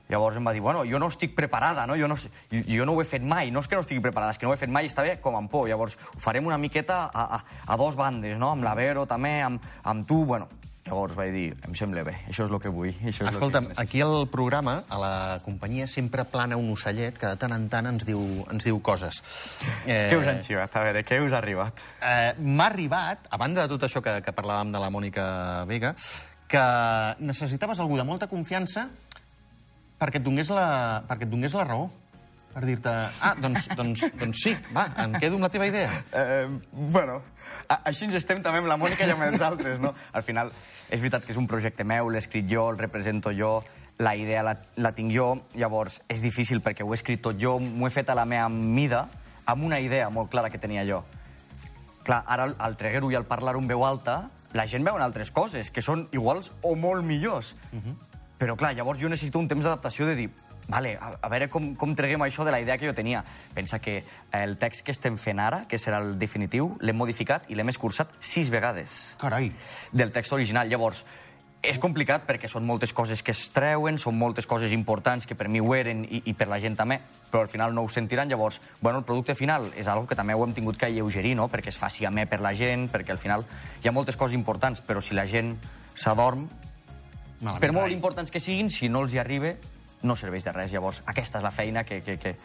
Llavors 0.10 0.38
em 0.38 0.48
va 0.48 0.54
dir, 0.54 0.62
bueno, 0.62 0.84
jo 0.86 1.00
no 1.00 1.08
estic 1.12 1.36
preparada, 1.36 1.86
no? 1.88 1.96
Jo, 2.00 2.10
no, 2.12 2.18
jo, 2.18 2.64
jo 2.68 2.86
no 2.86 2.98
ho 2.98 3.02
he 3.02 3.08
fet 3.08 3.24
mai, 3.24 3.52
no 3.52 3.64
és 3.64 3.70
que 3.72 3.80
no 3.80 3.86
estigui 3.86 4.04
preparada, 4.04 4.36
és 4.36 4.42
que 4.42 4.46
no 4.46 4.52
ho 4.52 4.58
he 4.58 4.60
fet 4.60 4.74
mai 4.74 4.88
i 4.88 4.92
està 4.92 5.06
bé 5.06 5.16
com 5.24 5.38
amb 5.40 5.52
por. 5.52 5.70
Llavors 5.70 5.96
ho 5.96 6.20
farem 6.22 6.50
una 6.50 6.60
miqueta 6.60 7.06
a, 7.08 7.24
a, 7.40 7.44
a 7.68 7.80
dos 7.80 7.96
bandes, 7.96 8.38
no? 8.38 8.52
Amb 8.52 8.68
la 8.68 8.76
Vero 8.78 9.08
també, 9.10 9.40
amb, 9.46 9.64
amb 9.88 10.08
tu, 10.08 10.26
bueno, 10.28 10.52
Llavors 10.84 11.16
vaig 11.16 11.30
dir, 11.32 11.46
em 11.64 11.76
sembla 11.80 12.02
bé, 12.04 12.12
això 12.28 12.44
és 12.44 12.52
el 12.52 12.60
que 12.60 12.72
vull. 12.74 12.90
Això 13.08 13.24
és 13.24 13.30
Escolta'm, 13.30 13.70
que... 13.70 13.76
aquí 13.80 14.02
al 14.04 14.26
programa, 14.28 14.82
a 14.92 14.98
la 15.00 15.14
companyia, 15.46 15.86
sempre 15.88 16.26
plana 16.28 16.58
un 16.60 16.68
ocellet 16.74 17.16
que 17.20 17.30
de 17.32 17.40
tant 17.40 17.56
en 17.56 17.70
tant 17.72 17.88
ens 17.94 18.04
diu, 18.04 18.20
ens 18.52 18.68
diu 18.68 18.82
coses. 18.84 19.22
Eh... 19.86 20.12
Què 20.12 20.20
us 20.20 20.28
han 20.28 20.44
xivat? 20.44 20.76
A 20.76 20.84
veure, 20.84 21.06
què 21.08 21.22
us 21.24 21.32
ha 21.32 21.40
arribat? 21.40 21.80
Eh, 22.04 22.34
M'ha 22.44 22.68
arribat, 22.68 23.32
a 23.32 23.40
banda 23.40 23.64
de 23.64 23.72
tot 23.72 23.88
això 23.88 24.04
que, 24.04 24.18
que 24.26 24.36
parlàvem 24.36 24.76
de 24.76 24.84
la 24.84 24.92
Mònica 24.92 25.26
Vega, 25.72 25.94
que 26.52 26.66
necessitaves 27.24 27.80
algú 27.80 27.96
de 27.96 28.04
molta 28.04 28.28
confiança 28.28 28.90
perquè 30.04 30.20
et 30.20 30.26
donés 30.26 30.52
la, 30.52 31.04
perquè 31.08 31.24
et 31.24 31.32
donés 31.32 31.56
la 31.56 31.64
raó 31.64 31.88
per 32.54 32.68
dir-te, 32.68 32.92
ah, 33.26 33.34
doncs, 33.42 33.66
doncs, 33.74 34.04
doncs 34.20 34.44
sí, 34.46 34.52
va, 34.76 34.86
em 35.02 35.16
quedo 35.18 35.40
amb 35.40 35.48
la 35.48 35.50
teva 35.50 35.66
idea. 35.66 35.90
Eh, 36.14 36.46
bueno, 36.72 37.16
així 37.80 38.06
ens 38.06 38.20
estem 38.20 38.44
també 38.46 38.62
amb 38.62 38.70
la 38.70 38.78
Mònica 38.78 39.08
i 39.08 39.14
amb 39.14 39.26
els 39.26 39.42
altres, 39.42 39.82
no? 39.82 39.96
Al 40.14 40.26
final, 40.28 40.52
és 40.90 41.02
veritat 41.02 41.26
que 41.26 41.34
és 41.34 41.40
un 41.42 41.48
projecte 41.50 41.86
meu, 41.88 42.12
l'he 42.14 42.22
escrit 42.22 42.46
jo, 42.50 42.68
el 42.70 42.78
represento 42.78 43.34
jo, 43.34 43.56
la 44.06 44.14
idea 44.18 44.44
la, 44.46 44.54
la 44.78 44.94
tinc 44.94 45.14
jo, 45.14 45.32
llavors 45.58 46.00
és 46.14 46.22
difícil 46.22 46.62
perquè 46.66 46.86
ho 46.86 46.94
he 46.94 47.00
escrit 47.00 47.22
tot 47.26 47.42
jo, 47.42 47.58
m'ho 47.62 47.90
he 47.90 47.94
fet 47.94 48.10
a 48.14 48.18
la 48.18 48.26
meva 48.30 48.48
mida, 48.54 49.08
amb 49.50 49.66
una 49.66 49.82
idea 49.82 50.10
molt 50.14 50.30
clara 50.30 50.54
que 50.54 50.62
tenia 50.62 50.86
jo. 50.86 51.04
Clar, 52.06 52.22
ara 52.28 52.52
al 52.60 52.78
treguer-ho 52.78 53.10
i 53.10 53.18
al 53.18 53.26
parlar 53.26 53.56
en 53.58 53.66
veu 53.70 53.86
alta, 53.88 54.28
la 54.54 54.66
gent 54.70 54.86
veuen 54.86 55.02
altres 55.02 55.32
coses, 55.34 55.72
que 55.74 55.82
són 55.82 56.06
iguals 56.14 56.52
o 56.62 56.76
molt 56.76 57.06
millors. 57.06 57.56
Uh 57.72 57.80
-huh. 57.82 57.96
Però 58.40 58.58
clar, 58.60 58.74
llavors 58.76 59.00
jo 59.00 59.12
necessito 59.12 59.40
un 59.40 59.48
temps 59.48 59.64
d'adaptació 59.64 60.10
de 60.10 60.18
dir, 60.18 60.32
Vale, 60.68 60.96
a, 60.96 61.10
a 61.20 61.28
veure 61.28 61.50
com, 61.52 61.74
com 61.76 61.92
treguem 61.96 62.22
això 62.24 62.46
de 62.48 62.54
la 62.54 62.62
idea 62.64 62.78
que 62.80 62.88
jo 62.88 62.94
tenia. 62.96 63.24
Pensa 63.54 63.80
que 63.84 63.98
el 64.32 64.56
text 64.62 64.86
que 64.86 64.94
estem 64.96 65.18
fent 65.20 65.42
ara, 65.44 65.66
que 65.68 65.80
serà 65.80 66.00
el 66.00 66.16
definitiu, 66.20 66.72
l'hem 66.80 66.96
modificat 66.96 67.50
i 67.52 67.58
l'hem 67.60 67.74
escurçat 67.74 68.14
sis 68.22 68.52
vegades. 68.54 69.16
Carai. 69.20 69.52
Del 69.92 70.14
text 70.16 70.32
original. 70.32 70.72
Llavors, 70.72 71.04
és 71.64 71.80
complicat 71.80 72.26
perquè 72.28 72.50
són 72.52 72.66
moltes 72.68 72.92
coses 72.92 73.22
que 73.24 73.32
es 73.32 73.46
treuen, 73.56 73.96
són 74.00 74.18
moltes 74.20 74.48
coses 74.48 74.74
importants 74.76 75.28
que 75.28 75.36
per 75.40 75.48
mi 75.48 75.62
ho 75.64 75.70
eren 75.76 76.04
i, 76.04 76.20
i 76.28 76.34
per 76.36 76.50
la 76.52 76.60
gent 76.60 76.76
també, 76.76 77.00
però 77.32 77.46
al 77.46 77.52
final 77.52 77.76
no 77.76 77.86
ho 77.86 77.92
sentiran. 77.92 78.28
Llavors, 78.32 78.60
bueno, 78.82 79.00
el 79.00 79.08
producte 79.08 79.36
final 79.36 79.70
és 79.80 79.88
algo 79.88 80.08
que 80.08 80.18
també 80.20 80.36
ho 80.36 80.44
hem 80.44 80.56
tingut 80.56 80.80
que 80.80 80.90
alleugerir, 80.90 81.38
no? 81.40 81.48
perquè 81.52 81.72
es 81.72 81.80
faci 81.80 82.06
a 82.06 82.12
me 82.12 82.28
per 82.28 82.42
la 82.44 82.52
gent, 82.56 82.90
perquè 82.92 83.16
al 83.16 83.22
final 83.22 83.48
hi 83.82 83.88
ha 83.88 83.96
moltes 83.96 84.20
coses 84.20 84.36
importants, 84.36 84.84
però 84.84 85.04
si 85.04 85.16
la 85.16 85.28
gent 85.28 85.56
s'adorm, 85.96 86.50
per 87.60 87.72
molt 87.76 87.92
importants 87.92 88.32
que 88.32 88.40
siguin, 88.40 88.70
si 88.72 88.90
no 88.90 89.04
els 89.04 89.14
hi 89.14 89.20
arriba, 89.22 89.56
no 90.04 90.16
serveix 90.20 90.46
de 90.46 90.54
res. 90.56 90.72
Llavors, 90.72 91.02
aquesta 91.06 91.40
és 91.40 91.46
la 91.46 91.52
feina 91.52 91.84
que, 91.88 92.02
que, 92.04 92.18
que, 92.20 92.36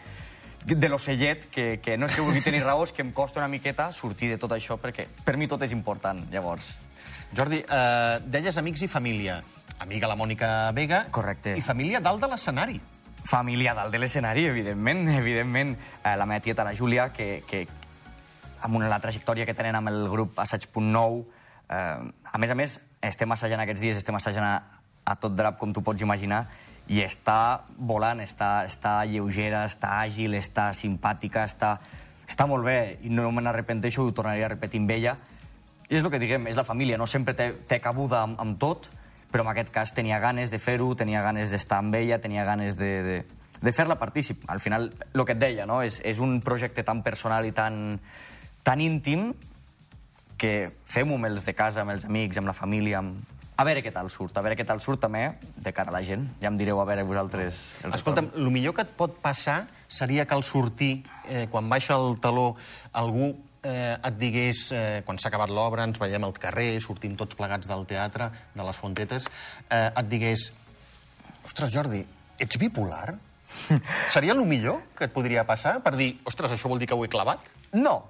de 0.67 0.89
l'ocellet, 0.89 1.49
que, 1.53 1.79
que 1.83 1.97
no 1.99 2.09
és 2.09 2.17
que 2.17 2.25
vulgui 2.25 2.43
tenir 2.44 2.65
raó, 2.65 2.84
és 2.87 2.93
que 2.94 3.05
em 3.05 3.13
costa 3.15 3.41
una 3.41 3.49
miqueta 3.49 3.91
sortir 3.93 4.31
de 4.32 4.39
tot 4.41 4.53
això, 4.56 4.79
perquè 4.81 5.08
per 5.25 5.37
mi 5.39 5.49
tot 5.51 5.63
és 5.67 5.75
important, 5.77 6.20
llavors. 6.32 6.75
Jordi, 7.37 7.61
eh, 7.63 8.19
deies 8.25 8.56
amics 8.58 8.84
i 8.87 8.89
família. 8.89 9.41
Amiga 9.79 10.08
la 10.11 10.17
Mònica 10.19 10.70
Vega. 10.75 11.05
Correcte. 11.15 11.55
I 11.56 11.63
família 11.63 12.01
dalt 12.01 12.22
de 12.25 12.31
l'escenari. 12.31 12.81
Família 13.29 13.75
dalt 13.77 13.93
de 13.93 14.01
l'escenari, 14.01 14.46
evidentment. 14.49 15.08
Evidentment, 15.20 15.77
eh, 16.03 16.17
la 16.17 16.27
meva 16.27 16.41
tieta, 16.41 16.65
la 16.65 16.75
Júlia, 16.75 17.11
que, 17.13 17.43
que 17.46 17.67
amb 18.63 18.75
una, 18.75 18.89
la 18.89 19.01
trajectòria 19.01 19.46
que 19.46 19.55
tenen 19.55 19.77
amb 19.79 19.93
el 19.93 20.08
grup 20.11 20.39
Assaig.9, 20.41 21.25
eh, 21.69 22.32
a 22.32 22.39
més 22.41 22.51
a 22.51 22.56
més, 22.58 22.81
estem 23.05 23.31
assajant 23.32 23.63
aquests 23.63 23.84
dies, 23.84 24.01
estem 24.01 24.17
assajant 24.19 24.78
a, 25.08 25.17
tot 25.17 25.36
drap, 25.36 25.56
com 25.58 25.72
tu 25.72 25.82
pots 25.84 26.05
imaginar, 26.05 26.44
i 26.88 27.03
està 27.05 27.65
volant, 27.77 28.20
està, 28.24 28.65
està 28.69 29.00
lleugera, 29.08 29.65
està 29.69 29.98
àgil, 30.00 30.36
està 30.38 30.70
simpàtica, 30.77 31.44
està, 31.44 31.74
està 32.29 32.46
molt 32.48 32.65
bé 32.65 32.79
i 33.05 33.12
no 33.12 33.31
me 33.32 33.44
n'arrepenteixo, 33.44 34.05
ho 34.05 34.15
tornaré 34.17 34.44
a 34.44 34.53
repetir 34.55 34.81
amb 34.81 34.94
ella. 34.96 35.17
I 35.88 35.98
és 35.98 36.05
el 36.05 36.12
que 36.12 36.20
diguem, 36.20 36.48
és 36.48 36.56
la 36.56 36.65
família, 36.69 37.00
no 37.00 37.08
sempre 37.08 37.36
té, 37.36 37.50
té 37.69 37.81
cabuda 37.84 38.22
amb, 38.24 38.41
amb 38.41 38.56
tot, 38.60 38.88
però 39.32 39.44
en 39.44 39.53
aquest 39.53 39.72
cas 39.72 39.93
tenia 39.96 40.20
ganes 40.20 40.53
de 40.53 40.60
fer-ho, 40.60 40.94
tenia 40.96 41.20
ganes 41.24 41.53
d'estar 41.53 41.82
amb 41.82 41.96
ella, 42.00 42.20
tenia 42.24 42.46
ganes 42.48 42.81
de, 42.81 42.93
de, 43.05 43.19
de 43.60 43.72
fer-la 43.77 43.98
partícip. 44.00 44.48
Al 44.48 44.60
final, 44.60 44.88
el 45.12 45.24
que 45.24 45.36
et 45.36 45.41
deia, 45.41 45.69
no? 45.69 45.82
és, 45.84 46.00
és 46.05 46.20
un 46.24 46.38
projecte 46.44 46.84
tan 46.84 47.03
personal 47.05 47.44
i 47.44 47.53
tan, 47.53 47.98
tan 48.65 48.81
íntim 48.81 49.34
que 50.41 50.70
fem-ho 50.88 51.19
amb 51.19 51.29
els 51.29 51.44
de 51.44 51.53
casa, 51.56 51.82
amb 51.82 51.93
els 51.93 52.06
amics, 52.08 52.41
amb 52.41 52.48
la 52.48 52.56
família, 52.56 53.03
amb, 53.03 53.38
a 53.58 53.65
veure 53.67 53.82
què 53.82 53.91
tal 53.91 54.06
surt, 54.12 54.36
a 54.38 54.43
veure 54.44 54.55
què 54.55 54.65
tal 54.67 54.79
surt 54.79 55.03
també 55.03 55.24
de 55.58 55.72
cara 55.74 55.91
a 55.91 55.96
la 55.96 56.03
gent. 56.06 56.22
Ja 56.38 56.46
em 56.53 56.58
direu 56.60 56.79
a 56.79 56.86
veure 56.86 57.03
vosaltres... 57.08 57.58
El 57.82 57.96
Escolta'm, 57.96 58.31
el 58.38 58.50
millor 58.55 58.77
que 58.77 58.84
et 58.86 58.93
pot 58.98 59.17
passar 59.24 59.65
seria 59.91 60.29
que 60.31 60.36
al 60.36 60.44
sortir, 60.46 61.03
eh, 61.27 61.48
quan 61.50 61.67
baixa 61.70 61.96
el 61.98 62.20
taló, 62.22 62.53
algú 63.00 63.32
eh, 63.67 63.96
et 63.96 64.19
digués, 64.20 64.60
eh, 64.70 65.00
quan 65.06 65.19
s'ha 65.19 65.32
acabat 65.32 65.50
l'obra, 65.50 65.88
ens 65.88 65.98
veiem 65.98 66.29
al 66.29 66.36
carrer, 66.38 66.70
sortim 66.84 67.17
tots 67.19 67.34
plegats 67.38 67.67
del 67.67 67.82
teatre, 67.91 68.31
de 68.55 68.69
les 68.69 68.79
Fontetes, 68.79 69.27
eh, 69.67 69.88
et 69.88 70.12
digués, 70.12 70.53
ostres, 71.43 71.74
Jordi, 71.74 72.05
ets 72.38 72.60
bipolar? 72.62 73.17
Seria 74.15 74.36
el 74.36 74.44
millor 74.46 74.84
que 74.94 75.08
et 75.08 75.15
podria 75.15 75.43
passar 75.48 75.79
per 75.82 75.96
dir, 75.98 76.12
ostres, 76.29 76.55
això 76.55 76.70
vol 76.70 76.79
dir 76.79 76.86
que 76.86 76.94
ho 76.94 77.03
he 77.03 77.10
clavat? 77.10 77.43
No, 77.74 78.05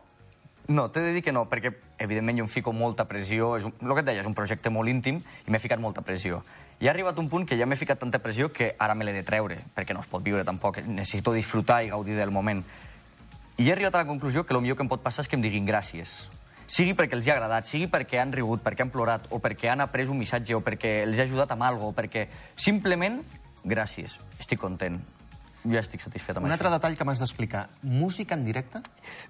no, 0.68 0.90
t'he 0.92 1.00
de 1.00 1.12
dir 1.16 1.22
que 1.24 1.32
no, 1.32 1.46
perquè 1.48 1.72
evidentment 1.98 2.38
jo 2.38 2.44
em 2.44 2.50
fico 2.52 2.74
molta 2.76 3.06
pressió, 3.08 3.54
és 3.56 3.64
un, 3.64 3.72
el 3.80 3.94
que 3.96 4.02
et 4.04 4.08
deia, 4.10 4.20
és 4.20 4.28
un 4.28 4.36
projecte 4.36 4.68
molt 4.70 4.92
íntim 4.92 5.18
i 5.18 5.52
m'he 5.52 5.60
ficat 5.62 5.80
molta 5.80 6.04
pressió. 6.04 6.42
I 6.78 6.86
ha 6.86 6.92
arribat 6.92 7.18
un 7.18 7.30
punt 7.32 7.46
que 7.48 7.56
ja 7.58 7.66
m'he 7.66 7.78
ficat 7.80 7.98
tanta 7.98 8.20
pressió 8.22 8.52
que 8.52 8.74
ara 8.78 8.94
me 8.94 9.08
l'he 9.08 9.16
de 9.16 9.24
treure, 9.24 9.56
perquè 9.74 9.96
no 9.96 10.04
es 10.04 10.10
pot 10.12 10.22
viure 10.22 10.44
tampoc. 10.44 10.82
Necessito 10.84 11.32
disfrutar 11.32 11.80
i 11.82 11.88
gaudir 11.90 12.18
del 12.20 12.30
moment. 12.30 12.60
I 13.56 13.64
he 13.66 13.72
arribat 13.72 13.96
a 13.96 14.04
la 14.04 14.10
conclusió 14.10 14.44
que 14.44 14.54
el 14.54 14.60
millor 14.60 14.76
que 14.76 14.84
em 14.84 14.92
pot 14.92 15.02
passar 15.02 15.24
és 15.24 15.32
que 15.32 15.40
em 15.40 15.42
diguin 15.42 15.66
gràcies. 15.66 16.28
Sigui 16.68 16.92
perquè 16.92 17.16
els 17.16 17.26
hi 17.26 17.32
ha 17.32 17.38
agradat, 17.38 17.64
sigui 17.64 17.88
perquè 17.88 18.20
han 18.20 18.36
rigut, 18.36 18.60
perquè 18.62 18.84
han 18.84 18.92
plorat, 18.92 19.26
o 19.32 19.40
perquè 19.40 19.72
han 19.72 19.80
après 19.80 20.12
un 20.12 20.20
missatge, 20.20 20.52
o 20.54 20.60
perquè 20.60 20.98
els 21.08 21.18
ha 21.18 21.24
ajudat 21.24 21.56
amb 21.56 21.64
alguna 21.64 21.88
cosa, 21.88 21.96
o 21.96 21.96
perquè 21.96 22.28
simplement 22.60 23.22
gràcies, 23.64 24.20
estic 24.38 24.60
content. 24.60 25.00
Jo 25.64 25.74
ja 25.74 25.80
estic 25.80 26.00
satisfet 26.00 26.36
amb 26.36 26.46
Un 26.46 26.50
això. 26.50 26.58
altre 26.58 26.70
detall 26.70 26.96
que 26.96 27.04
m'has 27.04 27.18
d'explicar. 27.18 27.68
Música 27.82 28.34
en 28.34 28.44
directe? 28.44 28.80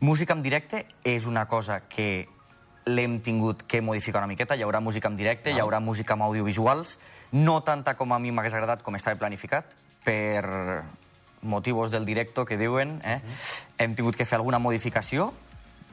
Música 0.00 0.35
en 0.35 0.42
directe 0.42 0.87
és 1.04 1.26
una 1.26 1.47
cosa 1.47 1.80
que 1.88 2.28
l'hem 2.87 3.20
tingut 3.20 3.62
que 3.68 3.80
modificar 3.82 4.20
una 4.23 4.28
miqueta. 4.28 4.56
Hi 4.56 4.62
haurà 4.62 4.80
música 4.80 5.08
en 5.08 5.16
directe, 5.16 5.50
hi 5.52 5.61
haurà 5.61 5.80
música 5.80 6.14
amb 6.14 6.23
audiovisuals, 6.23 6.99
no 7.32 7.62
tanta 7.62 7.94
com 7.97 8.12
a 8.12 8.18
mi 8.18 8.32
m'hagués 8.32 8.54
agradat, 8.54 8.82
com 8.82 8.97
estava 8.97 9.18
planificat, 9.20 9.75
per 10.04 10.85
motius 11.42 11.90
del 11.90 12.04
directo 12.04 12.44
que 12.44 12.56
diuen. 12.56 13.00
Eh? 13.04 13.20
Hem 13.78 13.94
tingut 13.94 14.16
que 14.16 14.25
fer 14.25 14.37
alguna 14.38 14.58
modificació, 14.58 15.32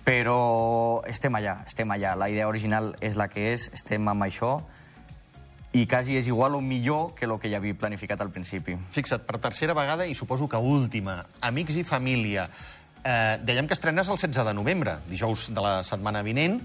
però 0.05 1.01
estem 1.09 1.35
allà, 1.35 1.57
estem 1.67 1.91
allà. 1.91 2.15
La 2.15 2.29
idea 2.29 2.47
original 2.47 2.95
és 3.01 3.17
la 3.17 3.27
que 3.27 3.51
és, 3.53 3.69
estem 3.73 4.07
amb 4.07 4.23
això, 4.23 4.59
i 5.75 5.83
quasi 5.91 6.15
és 6.15 6.29
igual 6.31 6.55
o 6.55 6.61
millor 6.63 7.11
que 7.15 7.27
el 7.27 7.35
que 7.41 7.51
ja 7.51 7.59
havia 7.59 7.75
planificat 7.75 8.21
al 8.23 8.31
principi. 8.31 8.77
Fixa't, 8.95 9.25
per 9.27 9.41
tercera 9.43 9.75
vegada 9.75 10.07
i 10.07 10.15
suposo 10.15 10.47
que 10.47 10.57
última, 10.57 11.19
Amics 11.43 11.81
i 11.81 11.83
família. 11.83 12.47
Eh, 13.03 13.35
dèiem 13.43 13.67
que 13.67 13.75
estrenes 13.75 14.07
el 14.07 14.17
16 14.17 14.47
de 14.47 14.53
novembre, 14.55 14.97
dijous 15.09 15.49
de 15.51 15.61
la 15.61 15.81
setmana 15.83 16.23
vinent, 16.23 16.61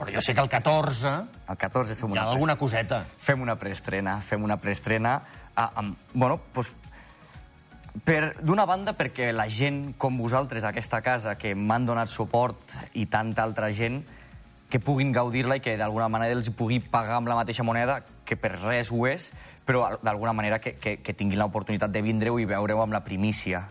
però 0.00 0.10
jo 0.16 0.22
sé 0.24 0.34
que 0.34 0.40
el 0.40 0.48
14 0.48 1.10
El 1.52 1.58
14 1.60 1.94
fem 1.94 2.10
hi 2.10 2.16
una 2.16 2.22
ha 2.24 2.32
alguna 2.32 2.56
coseta. 2.56 3.04
fem 3.20 3.40
una 3.40 3.56
preestrena, 3.56 4.18
fem 4.20 4.42
una 4.42 4.56
preestrena, 4.56 5.20
ah, 5.54 5.70
amb, 5.76 5.96
bueno, 6.12 6.40
doncs, 6.54 6.72
per, 8.04 8.34
d'una 8.40 8.66
banda 8.66 8.94
perquè 8.96 9.30
la 9.32 9.46
gent 9.50 9.94
com 9.98 10.18
vosaltres 10.18 10.64
aquesta 10.64 11.02
casa 11.02 11.36
que 11.38 11.54
m'han 11.54 11.86
donat 11.86 12.08
suport 12.08 12.76
i 12.94 13.06
tanta 13.06 13.42
altra 13.42 13.70
gent 13.70 14.02
que 14.70 14.78
puguin 14.78 15.10
gaudir-la 15.12 15.58
i 15.58 15.64
que 15.64 15.76
d'alguna 15.76 16.08
manera 16.08 16.36
els 16.38 16.48
pugui 16.54 16.78
pagar 16.80 17.18
amb 17.18 17.28
la 17.28 17.36
mateixa 17.40 17.66
moneda, 17.66 18.00
que 18.24 18.38
per 18.38 18.54
res 18.54 18.92
ho 18.94 19.02
és, 19.10 19.32
però 19.66 19.98
d'alguna 20.02 20.32
manera 20.32 20.60
que, 20.62 20.76
que, 20.78 20.96
que 21.02 21.14
tinguin 21.14 21.42
l'oportunitat 21.42 21.90
de 21.90 22.02
vindre-ho 22.06 22.38
i 22.38 22.46
veure-ho 22.48 22.84
amb 22.84 22.94
la 22.94 23.02
primícia. 23.04 23.64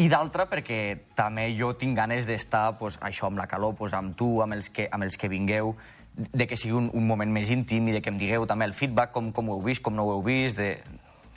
I 0.00 0.08
d'altra 0.10 0.48
perquè 0.50 0.80
també 1.14 1.46
jo 1.54 1.74
tinc 1.78 1.94
ganes 1.94 2.26
d'estar 2.26 2.72
pues, 2.80 2.96
això 3.04 3.28
amb 3.28 3.38
la 3.38 3.46
calor, 3.46 3.76
pues, 3.78 3.92
amb 3.94 4.16
tu, 4.18 4.40
amb 4.42 4.56
els, 4.56 4.72
que, 4.74 4.88
amb 4.90 5.06
els 5.06 5.20
que 5.20 5.30
vingueu, 5.30 5.76
de 6.16 6.46
que 6.50 6.56
sigui 6.56 6.74
un, 6.78 6.88
un 6.94 7.06
moment 7.06 7.30
més 7.30 7.50
íntim 7.50 7.86
i 7.90 7.94
de 7.94 8.02
que 8.02 8.10
em 8.10 8.18
digueu 8.18 8.46
també 8.46 8.66
el 8.66 8.74
feedback, 8.74 9.12
com, 9.14 9.30
com 9.34 9.50
ho 9.50 9.58
heu 9.58 9.62
vist, 9.62 9.84
com 9.84 9.94
no 9.94 10.08
ho 10.08 10.16
heu 10.16 10.24
vist, 10.26 10.58
de, 10.58 10.72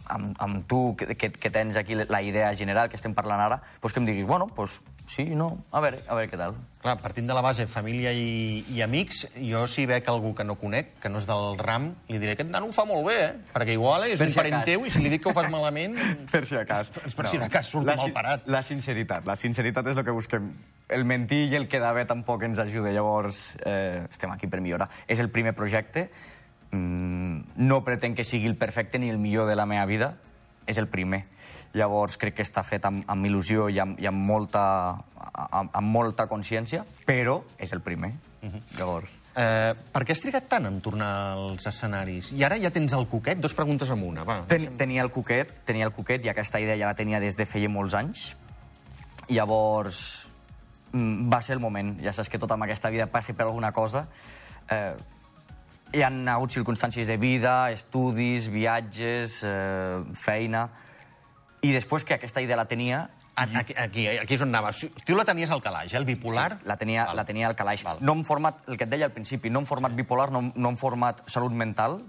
amb, 0.09 0.33
amb 0.41 0.65
tu, 0.69 0.95
que, 0.97 1.13
que, 1.15 1.31
que 1.33 1.51
tens 1.53 1.77
aquí 1.77 1.97
la 1.97 2.21
idea 2.21 2.53
general 2.55 2.89
que 2.89 2.97
estem 2.97 3.13
parlant 3.17 3.43
ara, 3.43 3.61
pues 3.81 3.93
que 3.93 4.01
em 4.01 4.07
diguis, 4.09 4.25
bueno, 4.25 4.47
pues 4.47 4.79
sí, 5.07 5.23
no, 5.33 5.63
a 5.71 5.79
veure, 5.81 5.97
a 6.05 6.15
veure 6.17 6.29
què 6.29 6.37
tal. 6.37 6.55
Clar, 6.83 6.93
partint 7.01 7.25
de 7.29 7.35
la 7.35 7.41
base 7.41 7.65
família 7.71 8.11
i, 8.13 8.61
i 8.75 8.81
amics, 8.85 9.23
jo 9.39 9.63
si 9.71 9.87
veig 9.89 10.05
algú 10.11 10.33
que 10.37 10.45
no 10.45 10.57
conec, 10.59 10.91
que 11.01 11.09
no 11.09 11.21
és 11.21 11.25
del 11.25 11.57
RAM, 11.57 11.87
li 12.11 12.19
diré 12.21 12.35
que 12.35 12.43
aquest 12.43 12.51
nano 12.53 12.69
ho 12.69 12.75
fa 12.75 12.85
molt 12.85 13.07
bé, 13.07 13.15
eh? 13.23 13.31
Perquè 13.55 13.73
igual 13.73 14.05
és 14.05 14.19
Per 14.19 14.27
un 14.27 14.35
si 14.35 14.39
parent 14.39 14.61
teu 14.67 14.85
i 14.85 14.93
si 14.93 15.01
li 15.01 15.11
dic 15.13 15.23
que 15.23 15.31
ho 15.31 15.35
fas 15.35 15.49
malament... 15.53 15.97
Per 16.33 16.43
si 16.45 16.59
acas. 16.59 16.91
Per 16.91 17.25
si 17.31 17.39
de 17.41 17.49
cas 17.49 17.71
surt 17.71 17.87
la, 17.87 17.95
mal 17.97 18.13
parat. 18.13 18.45
La 18.51 18.61
sinceritat, 18.67 19.25
la 19.25 19.37
sinceritat 19.39 19.89
és 19.89 19.97
el 19.97 20.05
que 20.05 20.15
busquem. 20.15 20.51
El 20.93 21.07
mentir 21.07 21.47
i 21.47 21.57
el 21.57 21.69
quedar 21.71 21.95
bé 21.97 22.05
tampoc 22.07 22.45
ens 22.45 22.59
ajuda, 22.61 22.91
llavors 22.93 23.55
eh, 23.63 24.05
estem 24.11 24.35
aquí 24.35 24.51
per 24.51 24.61
millorar. 24.61 24.91
És 25.07 25.23
el 25.23 25.31
primer 25.33 25.55
projecte, 25.57 26.09
mm, 26.71 27.57
no 27.63 27.81
pretenc 27.87 28.19
que 28.19 28.27
sigui 28.27 28.51
el 28.51 28.59
perfecte 28.59 28.99
ni 28.99 29.09
el 29.09 29.17
millor 29.17 29.49
de 29.49 29.57
la 29.57 29.65
meva 29.65 29.87
vida, 29.89 30.13
és 30.67 30.77
el 30.77 30.91
primer. 30.91 31.23
Llavors 31.77 32.17
crec 32.17 32.39
que 32.39 32.45
està 32.45 32.63
fet 32.65 32.85
amb, 32.89 33.03
amb 33.09 33.29
il·lusió 33.29 33.67
i 33.69 33.77
amb, 33.83 33.99
i 34.01 34.07
amb 34.09 34.25
molta, 34.25 34.63
amb, 35.45 35.69
amb 35.69 35.93
molta 35.93 36.25
consciència, 36.29 36.83
però 37.05 37.41
és 37.61 37.73
el 37.77 37.85
primer. 37.85 38.15
Llavors... 38.77 39.13
Eh, 39.37 39.73
per 39.93 40.01
què 40.01 40.15
has 40.15 40.21
trigat 40.23 40.47
tant 40.49 40.65
en 40.65 40.79
tornar 40.81 41.07
als 41.35 41.67
escenaris? 41.69 42.31
I 42.33 42.41
ara 42.47 42.55
ja 42.57 42.71
tens 42.73 42.95
el 42.97 43.05
coquet? 43.11 43.37
Dos 43.37 43.53
preguntes 43.53 43.91
en 43.93 44.01
una, 44.01 44.23
va. 44.25 44.39
Ten, 44.49 44.71
tenia 44.79 45.03
el 45.05 45.11
coquet, 45.13 45.51
tenia 45.67 45.85
el 45.85 45.93
coquet 45.93 46.25
i 46.25 46.31
aquesta 46.31 46.57
idea 46.63 46.77
ja 46.79 46.89
la 46.89 46.97
tenia 46.97 47.19
des 47.21 47.37
de 47.37 47.45
feia 47.45 47.69
molts 47.69 47.93
anys. 47.99 48.31
Llavors, 49.29 49.99
mm, 50.89 51.29
va 51.29 51.43
ser 51.45 51.53
el 51.53 51.61
moment. 51.61 51.93
Ja 52.01 52.15
saps 52.17 52.33
que 52.33 52.41
tota 52.41 52.57
amb 52.57 52.65
aquesta 52.65 52.89
vida 52.89 53.05
passi 53.13 53.37
per 53.37 53.45
alguna 53.45 53.71
cosa. 53.75 54.07
Eh, 54.73 54.95
hi 55.93 56.01
han 56.01 56.27
hagut 56.27 56.57
circumstàncies 56.57 57.05
de 57.07 57.21
vida, 57.21 57.69
estudis, 57.71 58.49
viatges, 58.49 59.43
eh, 59.45 60.03
feina... 60.17 60.67
I 61.61 61.71
després 61.73 62.03
que 62.05 62.17
aquesta 62.17 62.41
idea 62.41 62.57
la 62.59 62.67
tenia, 62.69 63.07
Aquí, 63.37 63.75
aquí, 63.77 64.07
aquí 64.17 64.33
és 64.33 64.41
on 64.41 64.49
anava. 64.49 64.71
Tu 65.05 65.13
la 65.13 65.23
tenies 65.23 65.51
al 65.53 65.61
calaix, 65.61 65.91
eh, 65.93 65.97
el 65.99 66.05
bipolar? 66.05 66.55
Sí, 66.57 66.65
la 66.65 66.75
tenia, 66.75 67.03
Val. 67.05 67.19
la 67.19 67.25
tenia 67.25 67.45
al 67.45 67.55
calaix. 67.55 67.83
Val. 67.85 67.99
No 68.01 68.15
en 68.17 68.23
format, 68.25 68.63
el 68.65 68.77
que 68.77 68.85
et 68.85 68.89
deia 68.89 69.05
al 69.05 69.11
principi, 69.13 69.51
no 69.51 69.59
en 69.61 69.67
format 69.69 69.93
bipolar, 69.93 70.31
no, 70.31 70.41
no 70.55 70.69
en 70.73 70.77
format 70.77 71.21
salut 71.29 71.53
mental. 71.53 71.99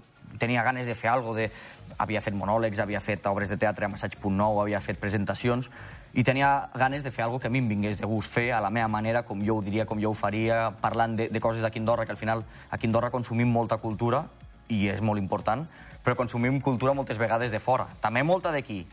Tenia 0.41 0.63
ganes 0.63 0.87
de 0.87 0.95
fer 0.95 1.11
alguna 1.11 1.43
de... 1.43 1.51
Havia 1.99 2.21
fet 2.21 2.33
monòlegs, 2.33 2.79
havia 2.79 3.01
fet 3.01 3.27
obres 3.29 3.49
de 3.49 3.57
teatre 3.61 3.85
a 3.85 3.89
Massaig.9, 3.93 4.61
havia 4.61 4.79
fet 4.81 4.97
presentacions, 4.97 5.69
i 6.13 6.23
tenia 6.23 6.69
ganes 6.73 7.03
de 7.03 7.11
fer 7.11 7.25
alguna 7.25 7.43
que 7.43 7.49
a 7.49 7.53
mi 7.53 7.59
em 7.59 7.67
vingués 7.69 7.99
de 8.01 8.07
gust 8.07 8.31
fer 8.31 8.53
a 8.55 8.61
la 8.61 8.71
meva 8.73 8.87
manera, 8.87 9.21
com 9.27 9.43
jo 9.45 9.59
ho 9.59 9.61
diria, 9.61 9.85
com 9.85 9.99
jo 10.01 10.09
ho 10.09 10.17
faria, 10.17 10.71
parlant 10.81 11.17
de, 11.19 11.27
de 11.29 11.41
coses 11.43 11.61
d'aquí 11.61 11.77
Andorra, 11.77 12.05
que 12.05 12.15
al 12.15 12.17
final 12.17 12.45
aquí 12.71 12.87
a 12.87 12.89
Andorra 12.89 13.11
consumim 13.11 13.51
molta 13.51 13.77
cultura, 13.77 14.23
i 14.69 14.87
és 14.89 15.01
molt 15.01 15.19
important, 15.19 15.67
però 16.05 16.15
consumim 16.15 16.61
cultura 16.61 16.95
moltes 16.97 17.19
vegades 17.19 17.51
de 17.51 17.59
fora. 17.59 17.85
També 18.01 18.23
molta 18.23 18.53
d'aquí, 18.55 18.85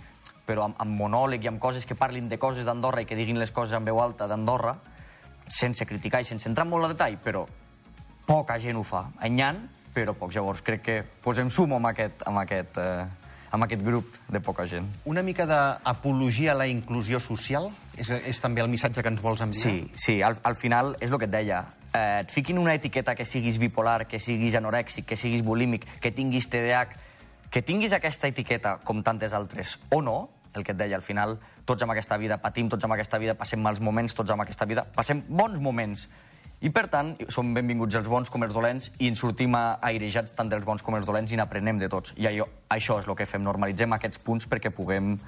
però 0.46 0.68
amb, 0.68 0.78
amb 0.78 0.98
monòleg 1.00 1.44
i 1.44 1.50
amb 1.50 1.60
coses 1.60 1.86
que 1.86 1.98
parlin 1.98 2.28
de 2.30 2.38
coses 2.38 2.64
d'Andorra 2.64 3.02
i 3.02 3.08
que 3.08 3.18
diguin 3.18 3.40
les 3.42 3.52
coses 3.52 3.76
en 3.76 3.84
veu 3.84 4.00
alta 4.00 4.28
d'Andorra, 4.30 4.76
sense 5.46 5.86
criticar 5.86 6.22
i 6.22 6.28
sense 6.28 6.48
entrar 6.48 6.66
en 6.66 6.72
molt 6.72 6.86
al 6.86 6.94
detall, 6.94 7.18
però 7.22 7.44
poca 8.26 8.58
gent 8.62 8.78
ho 8.78 8.84
fa. 8.86 9.06
Ha, 9.18 9.52
però 9.96 10.12
pocs. 10.16 10.36
Llavors 10.36 10.64
crec 10.66 10.82
que 10.82 10.96
pues, 11.24 11.38
em 11.38 11.50
sumo 11.50 11.78
amb 11.80 11.88
aquest, 11.92 12.26
amb, 12.28 12.42
aquest, 12.42 12.76
eh, 12.82 13.06
amb 13.54 13.64
aquest 13.64 13.82
grup 13.86 14.18
de 14.28 14.42
poca 14.44 14.66
gent. 14.68 14.88
Una 15.08 15.24
mica 15.24 15.46
d'apologia 15.48 16.52
a 16.52 16.58
la 16.58 16.68
inclusió 16.68 17.20
social? 17.22 17.70
És, 17.96 18.10
és 18.10 18.42
també 18.44 18.60
el 18.60 18.68
missatge 18.68 19.02
que 19.02 19.12
ens 19.12 19.22
vols 19.24 19.40
enviar? 19.40 19.62
Sí, 19.62 19.90
sí, 19.94 20.20
al, 20.22 20.36
al 20.44 20.58
final 20.58 20.94
és 21.00 21.12
el 21.12 21.22
que 21.22 21.30
et 21.30 21.32
deia. 21.32 21.64
Eh, 21.94 22.20
et 22.26 22.34
fiquin 22.34 22.60
una 22.60 22.76
etiqueta 22.76 23.16
que 23.16 23.24
siguis 23.24 23.56
bipolar, 23.62 24.04
que 24.10 24.20
siguis 24.20 24.58
anorèxic, 24.58 25.06
que 25.08 25.16
siguis 25.16 25.44
bulímic, 25.46 25.88
que 26.02 26.12
tinguis 26.12 26.50
TDAH, 26.52 27.04
que 27.50 27.62
tinguis 27.64 27.94
aquesta 27.96 28.28
etiqueta 28.28 28.76
com 28.84 29.00
tantes 29.06 29.32
altres 29.32 29.78
o 29.94 30.02
no, 30.04 30.18
el 30.56 30.64
que 30.64 30.72
et 30.74 30.78
deia, 30.78 30.96
al 30.96 31.04
final 31.04 31.36
tots 31.64 31.82
amb 31.84 31.94
aquesta 31.94 32.18
vida 32.20 32.38
patim, 32.42 32.70
tots 32.72 32.84
amb 32.84 32.96
aquesta 32.96 33.18
vida 33.22 33.34
passem 33.38 33.60
mals 33.62 33.80
moments, 33.80 34.14
tots 34.14 34.32
amb 34.32 34.44
aquesta 34.44 34.66
vida 34.68 34.86
passem 34.96 35.22
bons 35.28 35.60
moments. 35.60 36.06
I, 36.64 36.70
per 36.72 36.86
tant, 36.88 37.12
som 37.28 37.50
benvinguts 37.52 37.98
els 37.98 38.08
bons 38.08 38.30
com 38.32 38.46
els 38.46 38.54
dolents 38.56 38.88
i 38.96 39.10
ens 39.10 39.20
sortim 39.20 39.54
airejats 39.58 40.32
tant 40.32 40.48
dels 40.48 40.64
bons 40.64 40.82
com 40.82 40.96
els 40.96 41.04
dolents 41.06 41.32
i 41.32 41.36
n'aprenem 41.36 41.78
de 41.82 41.90
tots. 41.92 42.14
I 42.16 42.30
allò, 42.30 42.46
això 42.72 42.96
és 43.02 43.08
el 43.08 43.16
que 43.18 43.26
fem, 43.28 43.44
normalitzem 43.44 43.92
aquests 43.92 44.22
punts 44.24 44.48
perquè 44.48 44.72
puguem 44.72 45.18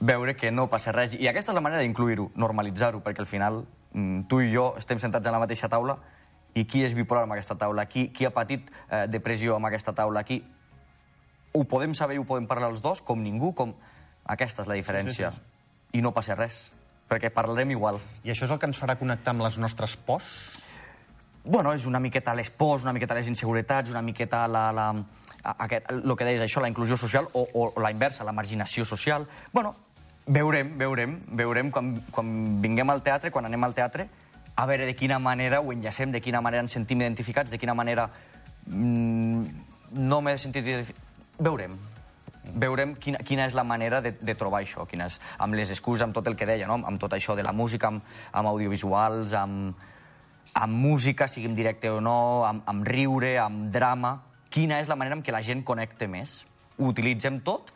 veure 0.00 0.34
que 0.34 0.50
no 0.50 0.68
passa 0.72 0.94
res. 0.96 1.12
I 1.12 1.28
aquesta 1.28 1.52
és 1.52 1.58
la 1.58 1.64
manera 1.64 1.82
d'incluir-ho, 1.84 2.30
normalitzar-ho, 2.40 3.02
perquè 3.04 3.20
al 3.20 3.28
final 3.28 3.64
mm, 3.92 4.24
tu 4.30 4.40
i 4.40 4.48
jo 4.52 4.70
estem 4.78 5.00
sentats 5.02 5.26
a 5.26 5.34
la 5.34 5.42
mateixa 5.42 5.68
taula 5.68 5.98
i 6.56 6.64
qui 6.64 6.84
és 6.86 6.94
bipolar 6.96 7.26
amb 7.26 7.36
aquesta 7.36 7.58
taula, 7.58 7.84
qui, 7.90 8.08
qui 8.14 8.26
ha 8.26 8.32
patit 8.34 8.70
eh, 8.88 9.06
depressió 9.10 9.58
amb 9.58 9.68
aquesta 9.70 9.92
taula, 9.92 10.24
qui... 10.24 10.42
Ho 11.56 11.62
podem 11.64 11.94
saber 11.96 12.18
i 12.18 12.20
ho 12.20 12.26
podem 12.28 12.46
parlar 12.46 12.68
els 12.72 12.82
dos, 12.84 13.02
com 13.04 13.20
ningú, 13.22 13.52
com... 13.56 13.74
Aquesta 14.28 14.64
és 14.64 14.70
la 14.70 14.76
diferència. 14.76 15.32
Sí, 15.32 15.40
sí, 15.40 15.98
I 15.98 16.04
no 16.04 16.12
passa 16.12 16.36
res, 16.36 16.68
perquè 17.08 17.30
parlarem 17.32 17.72
igual. 17.72 18.00
I 18.24 18.34
això 18.34 18.46
és 18.46 18.52
el 18.52 18.60
que 18.60 18.68
ens 18.68 18.80
farà 18.80 18.98
connectar 19.00 19.32
amb 19.34 19.46
les 19.46 19.56
nostres 19.58 19.96
pors? 19.96 20.32
Bueno, 21.44 21.72
és 21.72 21.86
una 21.88 22.00
miqueta 22.00 22.34
les 22.36 22.50
pors, 22.50 22.84
una 22.84 22.92
miqueta 22.92 23.16
les 23.16 23.28
inseguretats, 23.30 23.90
una 23.90 24.02
miqueta 24.04 24.44
la, 24.50 24.68
la, 24.76 24.88
aquest, 25.56 25.90
el 25.94 26.16
que 26.16 26.26
deies, 26.28 26.42
això, 26.44 26.60
la 26.60 26.68
inclusió 26.68 26.98
social, 27.00 27.30
o, 27.32 27.46
o, 27.48 27.68
o 27.72 27.80
la 27.80 27.92
inversa, 27.94 28.26
la 28.28 28.36
marginació 28.36 28.84
social. 28.84 29.24
Bueno, 29.52 29.74
veurem, 30.28 30.74
veurem, 30.78 31.18
veurem 31.40 31.70
quan, 31.72 31.94
quan 32.12 32.32
vinguem 32.60 32.92
al 32.92 33.02
teatre, 33.06 33.32
quan 33.32 33.48
anem 33.48 33.64
al 33.64 33.76
teatre, 33.76 34.08
a 34.58 34.66
veure 34.66 34.84
de 34.86 34.94
quina 34.98 35.18
manera 35.22 35.62
ho 35.62 35.72
enllacem, 35.72 36.12
de 36.12 36.20
quina 36.20 36.42
manera 36.44 36.64
ens 36.66 36.74
sentim 36.74 37.00
identificats, 37.00 37.50
de 37.50 37.60
quina 37.62 37.76
manera 37.78 38.08
mm, 38.66 39.44
no 40.02 40.20
m'he 40.20 40.36
sentit. 40.42 40.92
Veurem. 41.38 41.78
Veurem 42.54 42.94
quina, 42.96 43.20
quina 43.24 43.46
és 43.48 43.54
la 43.56 43.64
manera 43.66 44.00
de, 44.04 44.14
de 44.20 44.34
trobar 44.38 44.62
això, 44.62 44.86
quina 44.88 45.08
és, 45.10 45.18
amb 45.38 45.58
les 45.58 45.70
excuses, 45.74 46.04
amb 46.06 46.16
tot 46.16 46.26
el 46.30 46.36
que 46.38 46.48
deia, 46.48 46.66
no? 46.70 46.78
amb 46.86 47.00
tot 47.00 47.12
això 47.16 47.36
de 47.36 47.44
la 47.46 47.52
música, 47.52 47.90
amb, 47.92 48.04
amb 48.32 48.50
audiovisuals, 48.52 49.34
amb, 49.36 49.76
amb 50.54 50.80
música, 50.84 51.28
sigui 51.28 51.50
en 51.50 51.56
directe 51.58 51.90
o 51.92 52.00
no, 52.00 52.44
amb, 52.48 52.64
amb 52.66 52.88
riure, 52.88 53.36
amb 53.42 53.68
drama... 53.74 54.18
Quina 54.48 54.78
és 54.80 54.88
la 54.88 54.96
manera 54.96 55.12
en 55.18 55.20
què 55.20 55.28
la 55.28 55.42
gent 55.44 55.60
connecte 55.60 56.06
més? 56.08 56.38
Ho 56.80 56.86
utilitzem 56.88 57.42
tot, 57.44 57.68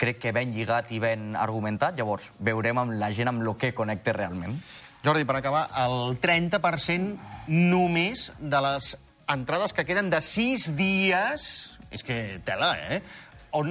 crec 0.00 0.16
que 0.22 0.32
ben 0.32 0.54
lligat 0.54 0.88
i 0.96 1.00
ben 1.02 1.34
argumentat, 1.36 1.98
llavors 1.98 2.30
veurem 2.40 2.80
amb 2.80 2.96
la 2.96 3.10
gent 3.12 3.28
amb 3.28 3.44
el 3.44 3.50
que 3.60 3.74
connecte 3.76 4.14
realment. 4.16 4.56
Jordi, 5.04 5.26
per 5.28 5.36
acabar, 5.36 5.66
el 5.84 6.16
30% 6.24 7.50
només 7.52 8.30
de 8.40 8.62
les 8.64 8.94
entrades 9.28 9.76
que 9.76 9.84
queden 9.84 10.08
de 10.08 10.20
6 10.24 10.70
dies 10.78 11.44
És 11.94 12.02
que 12.02 12.40
tela, 12.42 12.72
eh? 12.90 13.02
On 13.54 13.68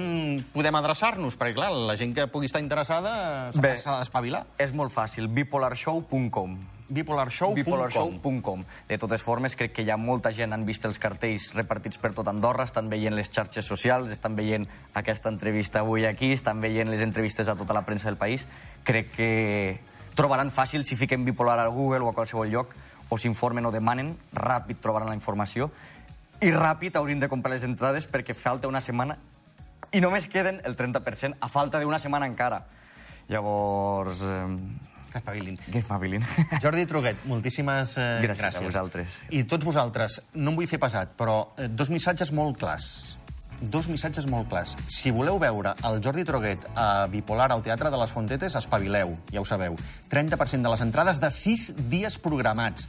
podem 0.54 0.76
adreçar-nos? 0.78 1.36
Perquè, 1.36 1.52
clar, 1.58 1.72
la 1.72 1.96
gent 2.00 2.14
que 2.16 2.24
pugui 2.32 2.48
estar 2.48 2.62
interessada 2.62 3.52
s'ha 3.52 3.98
d'espavilar. 3.98 4.46
És 4.56 4.72
molt 4.72 4.94
fàcil, 4.94 5.28
bipolarshow.com 5.28 6.56
Bipolarshow.com. 6.88 7.54
bipolarshow.com. 7.54 8.64
De 8.88 8.98
totes 8.98 9.22
formes, 9.24 9.56
crec 9.56 9.72
que 9.72 9.84
ha 9.90 9.96
molta 9.96 10.32
gent 10.32 10.52
han 10.52 10.64
vist 10.68 10.84
els 10.84 11.00
cartells 11.00 11.50
repartits 11.56 11.98
per 12.00 12.12
tot 12.16 12.28
Andorra, 12.28 12.64
estan 12.68 12.90
veient 12.92 13.16
les 13.16 13.30
xarxes 13.32 13.64
socials, 13.64 14.12
estan 14.12 14.36
veient 14.36 14.64
aquesta 14.94 15.32
entrevista 15.32 15.80
avui 15.80 16.04
aquí, 16.04 16.32
estan 16.32 16.60
veient 16.60 16.88
les 16.88 17.00
entrevistes 17.04 17.48
a 17.48 17.56
tota 17.56 17.76
la 17.76 17.84
premsa 17.84 18.08
del 18.08 18.20
país. 18.20 18.46
Crec 18.84 19.12
que 19.16 19.30
trobaran 20.14 20.52
fàcil 20.52 20.84
si 20.84 20.96
fiquem 20.96 21.24
bipolar 21.24 21.58
al 21.58 21.72
Google 21.72 22.04
o 22.04 22.12
a 22.12 22.16
qualsevol 22.16 22.52
lloc, 22.52 22.74
o 23.08 23.18
s'informen 23.18 23.64
o 23.66 23.72
demanen, 23.72 24.14
ràpid 24.32 24.80
trobaran 24.80 25.08
la 25.08 25.16
informació, 25.16 25.70
i 26.40 26.52
ràpid 26.52 26.96
haurien 26.96 27.20
de 27.20 27.28
comprar 27.32 27.52
les 27.52 27.64
entrades 27.64 28.08
perquè 28.10 28.36
falta 28.36 28.68
una 28.68 28.80
setmana 28.84 29.16
i 29.94 30.02
només 30.02 30.26
queden 30.28 30.60
el 30.66 30.74
30% 30.76 31.38
a 31.40 31.48
falta 31.48 31.80
d'una 31.80 31.98
setmana 32.02 32.26
encara. 32.30 32.64
Llavors... 33.28 34.20
Eh, 34.22 34.90
Que 35.14 35.18
espavilin. 35.18 35.56
que 35.70 35.78
espavilin. 35.78 36.24
Jordi 36.62 36.86
Truguet, 36.90 37.20
moltíssimes 37.30 37.92
eh, 38.02 38.06
Gràcies 38.24 38.40
gràcies. 38.48 38.56
a 38.58 38.64
vosaltres. 38.66 39.18
I 39.30 39.44
tots 39.46 39.62
vosaltres, 39.64 40.16
no 40.34 40.50
em 40.50 40.56
vull 40.58 40.66
fer 40.66 40.80
pesat, 40.82 41.12
però 41.14 41.52
eh, 41.56 41.68
dos 41.70 41.86
missatges 41.94 42.32
molt 42.34 42.58
clars. 42.58 42.88
Dos 43.62 43.86
missatges 43.86 44.26
molt 44.26 44.48
clars. 44.50 44.72
Si 44.90 45.12
voleu 45.14 45.38
veure 45.38 45.76
el 45.86 46.00
Jordi 46.02 46.24
Troguet 46.26 46.66
a 46.74 47.06
Bipolar 47.06 47.46
al 47.54 47.62
Teatre 47.62 47.92
de 47.94 48.00
les 48.02 48.10
Fontetes, 48.10 48.56
espavileu, 48.58 49.14
ja 49.30 49.38
ho 49.40 49.46
sabeu. 49.46 49.78
30% 50.10 50.66
de 50.66 50.72
les 50.74 50.82
entrades 50.82 51.22
de 51.22 51.30
6 51.30 51.68
dies 51.94 52.18
programats. 52.18 52.88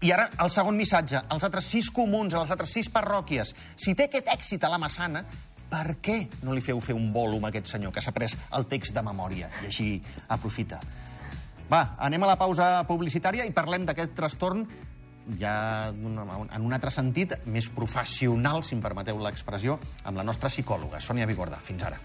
I 0.00 0.14
ara, 0.16 0.30
el 0.40 0.48
segon 0.54 0.76
missatge, 0.78 1.20
als 1.28 1.44
altres 1.44 1.68
sis 1.68 1.90
comuns, 1.92 2.32
a 2.32 2.40
les 2.46 2.50
altres 2.54 2.72
sis 2.72 2.88
parròquies. 2.88 3.52
Si 3.76 3.92
té 3.98 4.08
aquest 4.08 4.32
èxit 4.32 4.64
a 4.64 4.72
la 4.72 4.78
Massana, 4.80 5.26
per 5.68 5.98
què 6.02 6.20
no 6.42 6.54
li 6.56 6.64
feu 6.64 6.80
fer 6.84 6.96
un 6.96 7.10
volum 7.12 7.44
a 7.44 7.52
aquest 7.52 7.70
senyor 7.74 7.92
que 7.94 8.02
s'ha 8.04 8.14
pres 8.16 8.36
el 8.56 8.66
text 8.70 8.96
de 8.96 9.04
memòria 9.04 9.50
i 9.62 9.68
així 9.68 9.88
aprofita? 10.28 10.80
Va, 11.68 11.82
anem 12.00 12.24
a 12.24 12.30
la 12.30 12.38
pausa 12.40 12.68
publicitària 12.88 13.44
i 13.44 13.52
parlem 13.52 13.84
d'aquest 13.88 14.14
trastorn 14.16 14.64
ja 15.36 15.88
en 15.92 16.62
un 16.64 16.72
altre 16.72 16.90
sentit, 16.94 17.34
més 17.44 17.68
professional, 17.68 18.64
si 18.64 18.78
em 18.78 18.84
permeteu 18.84 19.20
l'expressió, 19.20 19.76
amb 20.08 20.16
la 20.16 20.24
nostra 20.24 20.48
psicòloga, 20.48 21.02
Sònia 21.04 21.28
Vigorda. 21.28 21.60
Fins 21.60 21.84
ara. 21.84 22.00